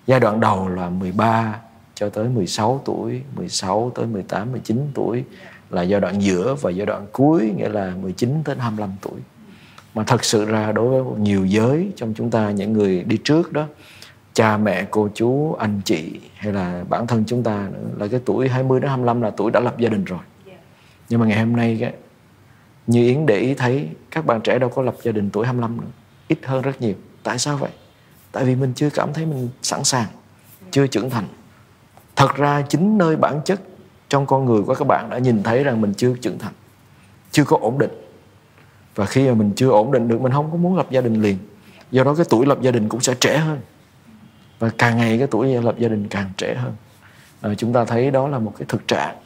Giai 0.06 0.20
đoạn 0.20 0.40
đầu 0.40 0.68
là 0.68 0.88
13 0.88 1.60
cho 1.94 2.08
tới 2.08 2.28
16 2.28 2.82
tuổi 2.84 3.22
16 3.36 3.92
tới 3.94 4.06
18 4.06 4.52
19 4.52 4.90
tuổi 4.94 5.24
là 5.70 5.82
giai 5.82 6.00
đoạn 6.00 6.22
giữa 6.22 6.54
và 6.54 6.70
giai 6.70 6.86
đoạn 6.86 7.06
cuối, 7.12 7.52
nghĩa 7.56 7.68
là 7.68 7.92
19 8.02 8.42
đến 8.46 8.58
25 8.58 8.90
tuổi. 9.02 9.20
Mà 9.94 10.04
thật 10.04 10.24
sự 10.24 10.44
ra 10.44 10.72
đối 10.72 11.02
với 11.02 11.18
nhiều 11.18 11.46
giới, 11.46 11.92
trong 11.96 12.14
chúng 12.16 12.30
ta, 12.30 12.50
những 12.50 12.72
người 12.72 13.04
đi 13.04 13.18
trước 13.24 13.52
đó 13.52 13.66
cha 14.36 14.56
mẹ 14.56 14.86
cô 14.90 15.08
chú 15.14 15.54
anh 15.58 15.80
chị 15.84 16.20
hay 16.34 16.52
là 16.52 16.84
bản 16.88 17.06
thân 17.06 17.24
chúng 17.26 17.42
ta 17.42 17.68
nữa. 17.72 17.88
Là 17.96 18.06
cái 18.08 18.20
tuổi 18.24 18.48
20 18.48 18.80
đến 18.80 18.88
25 18.88 19.22
là 19.22 19.30
tuổi 19.30 19.50
đã 19.50 19.60
lập 19.60 19.78
gia 19.78 19.88
đình 19.88 20.04
rồi. 20.04 20.18
Nhưng 21.08 21.20
mà 21.20 21.26
ngày 21.26 21.38
hôm 21.38 21.56
nay 21.56 21.76
cái 21.80 21.92
như 22.86 23.02
Yến 23.02 23.26
để 23.26 23.38
ý 23.38 23.54
thấy 23.54 23.88
các 24.10 24.26
bạn 24.26 24.40
trẻ 24.40 24.58
đâu 24.58 24.70
có 24.70 24.82
lập 24.82 24.94
gia 25.02 25.12
đình 25.12 25.30
tuổi 25.30 25.46
25 25.46 25.76
nữa. 25.80 25.86
Ít 26.28 26.38
hơn 26.44 26.62
rất 26.62 26.80
nhiều. 26.80 26.94
Tại 27.22 27.38
sao 27.38 27.56
vậy? 27.56 27.70
Tại 28.32 28.44
vì 28.44 28.54
mình 28.54 28.72
chưa 28.76 28.90
cảm 28.90 29.12
thấy 29.12 29.26
mình 29.26 29.48
sẵn 29.62 29.84
sàng 29.84 30.06
chưa 30.70 30.86
trưởng 30.86 31.10
thành. 31.10 31.26
Thật 32.16 32.34
ra 32.36 32.62
chính 32.68 32.98
nơi 32.98 33.16
bản 33.16 33.40
chất 33.44 33.60
trong 34.08 34.26
con 34.26 34.44
người 34.44 34.62
của 34.62 34.74
các 34.74 34.86
bạn 34.88 35.10
đã 35.10 35.18
nhìn 35.18 35.42
thấy 35.42 35.64
rằng 35.64 35.80
mình 35.80 35.94
chưa 35.94 36.14
trưởng 36.20 36.38
thành 36.38 36.52
chưa 37.30 37.44
có 37.44 37.58
ổn 37.60 37.78
định. 37.78 37.92
Và 38.94 39.06
khi 39.06 39.28
mà 39.28 39.34
mình 39.34 39.52
chưa 39.56 39.68
ổn 39.68 39.92
định 39.92 40.08
được 40.08 40.20
mình 40.20 40.32
không 40.32 40.50
có 40.50 40.56
muốn 40.56 40.76
lập 40.76 40.86
gia 40.90 41.00
đình 41.00 41.22
liền. 41.22 41.38
Do 41.90 42.04
đó 42.04 42.14
cái 42.14 42.26
tuổi 42.28 42.46
lập 42.46 42.58
gia 42.60 42.70
đình 42.70 42.88
cũng 42.88 43.00
sẽ 43.00 43.14
trễ 43.20 43.36
hơn 43.36 43.60
và 44.58 44.70
càng 44.78 44.96
ngày 44.96 45.18
cái 45.18 45.26
tuổi 45.30 45.62
lập 45.62 45.74
gia 45.78 45.88
đình 45.88 46.08
càng 46.08 46.30
trễ 46.36 46.54
hơn. 46.54 46.72
À, 47.40 47.50
chúng 47.58 47.72
ta 47.72 47.84
thấy 47.84 48.10
đó 48.10 48.28
là 48.28 48.38
một 48.38 48.52
cái 48.58 48.66
thực 48.68 48.88
trạng. 48.88 49.16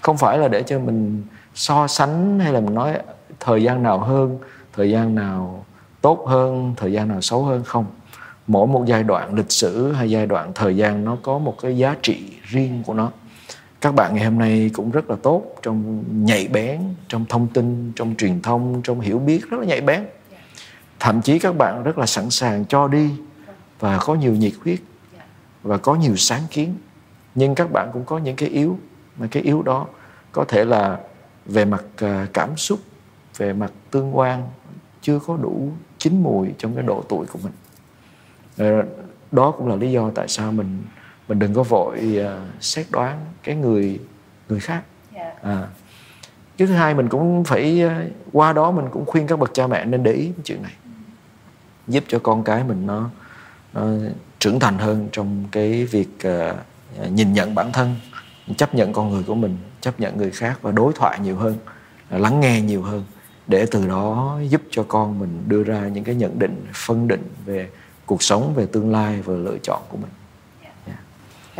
Không 0.00 0.16
phải 0.16 0.38
là 0.38 0.48
để 0.48 0.62
cho 0.62 0.78
mình 0.78 1.22
so 1.54 1.86
sánh 1.86 2.40
hay 2.40 2.52
là 2.52 2.60
mình 2.60 2.74
nói 2.74 2.98
thời 3.40 3.62
gian 3.62 3.82
nào 3.82 3.98
hơn 3.98 4.38
thời 4.72 4.90
gian 4.90 5.14
nào 5.14 5.64
tốt 6.00 6.24
hơn 6.26 6.74
thời 6.76 6.92
gian 6.92 7.08
nào 7.08 7.20
xấu 7.20 7.44
hơn 7.44 7.64
không. 7.64 7.86
Mỗi 8.46 8.66
một 8.66 8.84
giai 8.86 9.02
đoạn 9.02 9.34
lịch 9.34 9.52
sử 9.52 9.92
hay 9.92 10.10
giai 10.10 10.26
đoạn 10.26 10.52
thời 10.54 10.76
gian 10.76 11.04
nó 11.04 11.16
có 11.22 11.38
một 11.38 11.56
cái 11.62 11.78
giá 11.78 11.96
trị 12.02 12.32
riêng 12.42 12.82
của 12.86 12.94
nó. 12.94 13.10
Các 13.80 13.94
bạn 13.94 14.14
ngày 14.14 14.24
hôm 14.24 14.38
nay 14.38 14.70
cũng 14.74 14.90
rất 14.90 15.10
là 15.10 15.16
tốt 15.22 15.44
trong 15.62 16.04
nhạy 16.24 16.48
bén 16.48 16.80
trong 17.08 17.24
thông 17.28 17.46
tin 17.46 17.92
trong 17.96 18.14
truyền 18.18 18.42
thông 18.42 18.80
trong 18.84 19.00
hiểu 19.00 19.18
biết 19.18 19.50
rất 19.50 19.60
là 19.60 19.66
nhạy 19.66 19.80
bén. 19.80 20.06
Thậm 21.00 21.22
chí 21.22 21.38
các 21.38 21.56
bạn 21.56 21.82
rất 21.82 21.98
là 21.98 22.06
sẵn 22.06 22.30
sàng 22.30 22.64
cho 22.64 22.88
đi 22.88 23.10
và 23.80 23.98
có 23.98 24.14
nhiều 24.14 24.32
nhiệt 24.32 24.52
huyết. 24.64 24.80
Và 25.62 25.76
có 25.76 25.94
nhiều 25.94 26.16
sáng 26.16 26.42
kiến. 26.50 26.74
Nhưng 27.34 27.54
các 27.54 27.72
bạn 27.72 27.90
cũng 27.92 28.04
có 28.04 28.18
những 28.18 28.36
cái 28.36 28.48
yếu. 28.48 28.78
Mà 29.16 29.26
cái 29.30 29.42
yếu 29.42 29.62
đó 29.62 29.86
có 30.32 30.44
thể 30.48 30.64
là 30.64 30.98
về 31.46 31.64
mặt 31.64 31.84
à, 31.96 32.26
cảm 32.32 32.56
xúc 32.56 32.80
về 33.36 33.52
mặt 33.52 33.72
tương 33.90 34.16
quan 34.16 34.48
chưa 35.02 35.18
có 35.18 35.36
đủ 35.36 35.72
chín 35.98 36.22
mùi 36.22 36.48
trong 36.58 36.74
cái 36.74 36.84
độ 36.84 37.04
tuổi 37.08 37.26
của 37.26 37.38
mình. 37.42 37.52
Ờ, 38.58 38.82
đó 39.32 39.50
cũng 39.50 39.68
là 39.68 39.76
lý 39.76 39.90
do 39.92 40.10
tại 40.14 40.28
sao 40.28 40.52
mình 40.52 40.82
mình 41.28 41.38
đừng 41.38 41.54
có 41.54 41.62
vội 41.62 42.18
uh, 42.20 42.62
xét 42.64 42.86
đoán 42.90 43.20
cái 43.42 43.54
người 43.54 44.00
người 44.48 44.60
khác. 44.60 44.82
Dạ. 45.14 45.32
à. 45.42 45.68
Cái 46.56 46.68
thứ 46.68 46.74
hai 46.74 46.94
mình 46.94 47.08
cũng 47.08 47.44
phải 47.44 47.82
qua 48.32 48.52
đó 48.52 48.70
mình 48.70 48.84
cũng 48.90 49.06
khuyên 49.06 49.26
các 49.26 49.38
bậc 49.38 49.54
cha 49.54 49.66
mẹ 49.66 49.84
nên 49.84 50.02
để 50.02 50.12
ý 50.12 50.32
chuyện 50.44 50.62
này. 50.62 50.72
Giúp 51.88 52.04
cho 52.08 52.18
con 52.18 52.44
cái 52.44 52.64
mình 52.64 52.86
nó, 52.86 53.10
nó 53.72 53.86
trưởng 54.38 54.60
thành 54.60 54.78
hơn 54.78 55.08
trong 55.12 55.44
cái 55.52 55.84
việc 55.84 56.08
uh, 56.26 57.12
nhìn 57.12 57.32
nhận 57.32 57.54
bản 57.54 57.72
thân 57.72 57.94
chấp 58.56 58.74
nhận 58.74 58.92
con 58.92 59.10
người 59.10 59.22
của 59.22 59.34
mình 59.34 59.56
chấp 59.80 60.00
nhận 60.00 60.16
người 60.16 60.30
khác 60.30 60.58
và 60.62 60.70
đối 60.70 60.92
thoại 60.92 61.18
nhiều 61.22 61.36
hơn 61.36 61.56
ờ, 62.10 62.18
lắng 62.18 62.40
nghe 62.40 62.60
nhiều 62.60 62.82
hơn 62.82 63.04
để 63.46 63.66
từ 63.70 63.88
đó 63.88 64.38
giúp 64.48 64.62
cho 64.70 64.82
con 64.88 65.18
mình 65.18 65.44
đưa 65.46 65.62
ra 65.62 65.88
những 65.88 66.04
cái 66.04 66.14
nhận 66.14 66.38
định 66.38 66.66
phân 66.74 67.08
định 67.08 67.22
về 67.44 67.68
cuộc 68.06 68.22
sống 68.22 68.54
về 68.54 68.66
tương 68.66 68.92
lai 68.92 69.22
và 69.22 69.34
lựa 69.34 69.58
chọn 69.62 69.82
của 69.88 69.96
mình. 69.96 70.10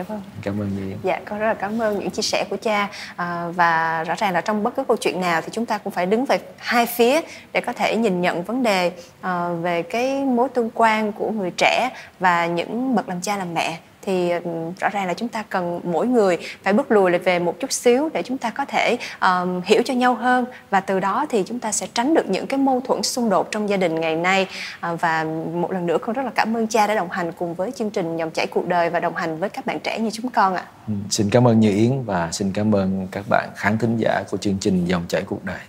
Dạ 0.01 0.05
vâng. 0.09 0.23
Cảm 0.43 0.61
ơn 0.61 0.69
Nhi. 0.77 0.97
Dạ, 1.03 1.21
con 1.25 1.39
rất 1.39 1.47
là 1.47 1.55
cảm 1.55 1.83
ơn 1.83 1.99
những 1.99 2.11
chia 2.11 2.23
sẻ 2.23 2.45
của 2.51 2.57
cha 2.57 2.89
à, 3.17 3.47
và 3.55 4.05
rõ 4.05 4.15
ràng 4.19 4.33
là 4.33 4.41
trong 4.41 4.63
bất 4.63 4.77
cứ 4.77 4.85
câu 4.85 4.97
chuyện 4.97 5.21
nào 5.21 5.41
thì 5.41 5.49
chúng 5.53 5.67
ta 5.67 5.79
cũng 5.79 5.93
phải 5.93 6.07
đứng 6.07 6.25
về 6.25 6.39
hai 6.57 6.87
phía 6.87 7.21
để 7.53 7.61
có 7.61 7.73
thể 7.73 7.97
nhìn 7.97 8.21
nhận 8.21 8.43
vấn 8.43 8.63
đề 8.63 8.93
à, 9.21 9.49
về 9.49 9.83
cái 9.83 10.25
mối 10.25 10.49
tương 10.49 10.71
quan 10.75 11.13
của 11.13 11.31
người 11.31 11.51
trẻ 11.57 11.91
và 12.21 12.47
những 12.47 12.95
bậc 12.95 13.09
làm 13.09 13.21
cha 13.21 13.37
làm 13.37 13.55
mẹ 13.55 13.79
thì 14.03 14.31
ừ, 14.31 14.41
rõ 14.81 14.89
ràng 14.89 15.07
là 15.07 15.15
chúng 15.15 15.29
ta 15.29 15.43
cần 15.43 15.81
mỗi 15.85 16.07
người 16.07 16.39
phải 16.63 16.73
bước 16.73 16.91
lùi 16.91 17.11
lại 17.11 17.19
về 17.19 17.39
một 17.39 17.61
chút 17.61 17.73
xíu 17.73 18.09
để 18.15 18.23
chúng 18.23 18.39
ta 18.39 18.51
có 18.51 18.65
thể 18.65 18.97
um, 19.21 19.61
hiểu 19.65 19.83
cho 19.85 19.95
nhau 19.95 20.15
hơn 20.15 20.45
và 20.71 20.81
từ 20.81 21.01
đó 21.01 21.27
thì 21.29 21.43
chúng 21.47 21.59
ta 21.59 21.73
sẽ 21.73 21.87
tránh 21.95 22.15
được 22.15 22.31
những 22.31 22.47
cái 22.47 22.59
mâu 22.59 22.81
thuẫn 22.81 23.03
xung 23.03 23.31
đột 23.31 23.51
trong 23.51 23.69
gia 23.69 23.77
đình 23.77 24.01
ngày 24.01 24.17
nay 24.17 24.47
uh, 24.93 25.01
và 25.01 25.25
một 25.55 25.73
lần 25.73 25.87
nữa 25.87 25.99
con 25.99 26.13
rất 26.13 26.23
là 26.23 26.31
cảm 26.35 26.57
ơn 26.57 26.67
cha 26.67 26.87
đã 26.87 26.95
đồng 26.95 27.11
hành 27.11 27.33
cùng 27.33 27.55
với 27.55 27.73
chương 27.73 27.91
trình 27.91 28.17
dòng 28.17 28.31
chảy 28.31 28.47
cuộc 28.47 28.67
đời 28.67 28.91
và 28.91 29.01
đồng 29.01 29.17
hành 29.17 29.39
với 29.39 29.49
các 29.49 29.67
bạn 29.67 29.81
trẻ 29.81 29.99
như 29.99 30.11
chúng 30.11 30.31
con 30.31 30.55
ạ. 30.55 30.65
Ừ, 30.89 30.95
xin 31.11 31.31
cảm 31.31 31.49
ơn 31.49 31.61
Như 31.61 31.71
Yến 31.71 32.03
và 32.03 32.29
xin 32.33 32.53
cảm 32.53 32.75
ơn 32.75 33.09
các 33.11 33.25
bạn 33.29 33.49
khán 33.57 33.79
thính 33.79 33.97
giả 33.97 34.23
của 34.31 34.37
chương 34.37 34.59
trình 34.61 34.85
dòng 34.85 35.05
chảy 35.09 35.23
cuộc 35.27 35.45
đời. 35.45 35.61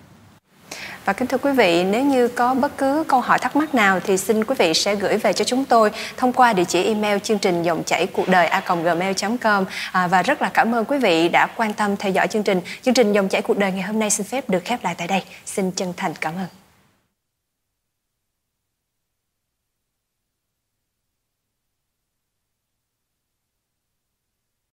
Và 1.06 1.14
kính 1.14 1.28
thưa 1.28 1.38
quý 1.38 1.52
vị, 1.52 1.84
nếu 1.84 2.04
như 2.04 2.28
có 2.28 2.54
bất 2.54 2.78
cứ 2.78 3.04
câu 3.08 3.22
hỏi 3.22 3.40
thắc 3.40 3.56
mắc 3.56 3.76
nào 3.76 4.00
thì 4.00 4.18
xin 4.18 4.44
quý 4.44 4.56
vị 4.58 4.74
sẽ 4.74 4.96
gửi 4.96 5.18
về 5.18 5.34
cho 5.34 5.46
chúng 5.46 5.66
tôi 5.66 5.92
thông 6.18 6.34
qua 6.34 6.54
địa 6.54 6.64
chỉ 6.64 6.84
email 6.84 7.20
chương 7.20 7.40
trình 7.40 7.64
dòng 7.64 7.84
chảy 7.84 8.08
cuộc 8.08 8.28
đời 8.28 8.48
a.gmail.com 8.48 9.66
à, 9.92 10.08
và 10.08 10.24
rất 10.24 10.42
là 10.42 10.50
cảm 10.54 10.76
ơn 10.76 10.86
quý 10.86 10.98
vị 10.98 11.30
đã 11.30 11.48
quan 11.56 11.74
tâm 11.74 11.98
theo 11.98 12.12
dõi 12.12 12.28
chương 12.28 12.44
trình. 12.44 12.62
Chương 12.82 12.94
trình 12.94 13.14
dòng 13.14 13.30
chảy 13.30 13.42
cuộc 13.42 13.58
đời 13.58 13.72
ngày 13.72 13.82
hôm 13.82 14.00
nay 14.00 14.10
xin 14.10 14.26
phép 14.26 14.50
được 14.50 14.66
khép 14.66 14.84
lại 14.84 14.96
tại 14.98 15.08
đây. 15.08 15.24
Xin 15.46 15.72
chân 15.72 15.94
thành 15.98 16.14
cảm 16.22 16.34
ơn. 16.36 16.61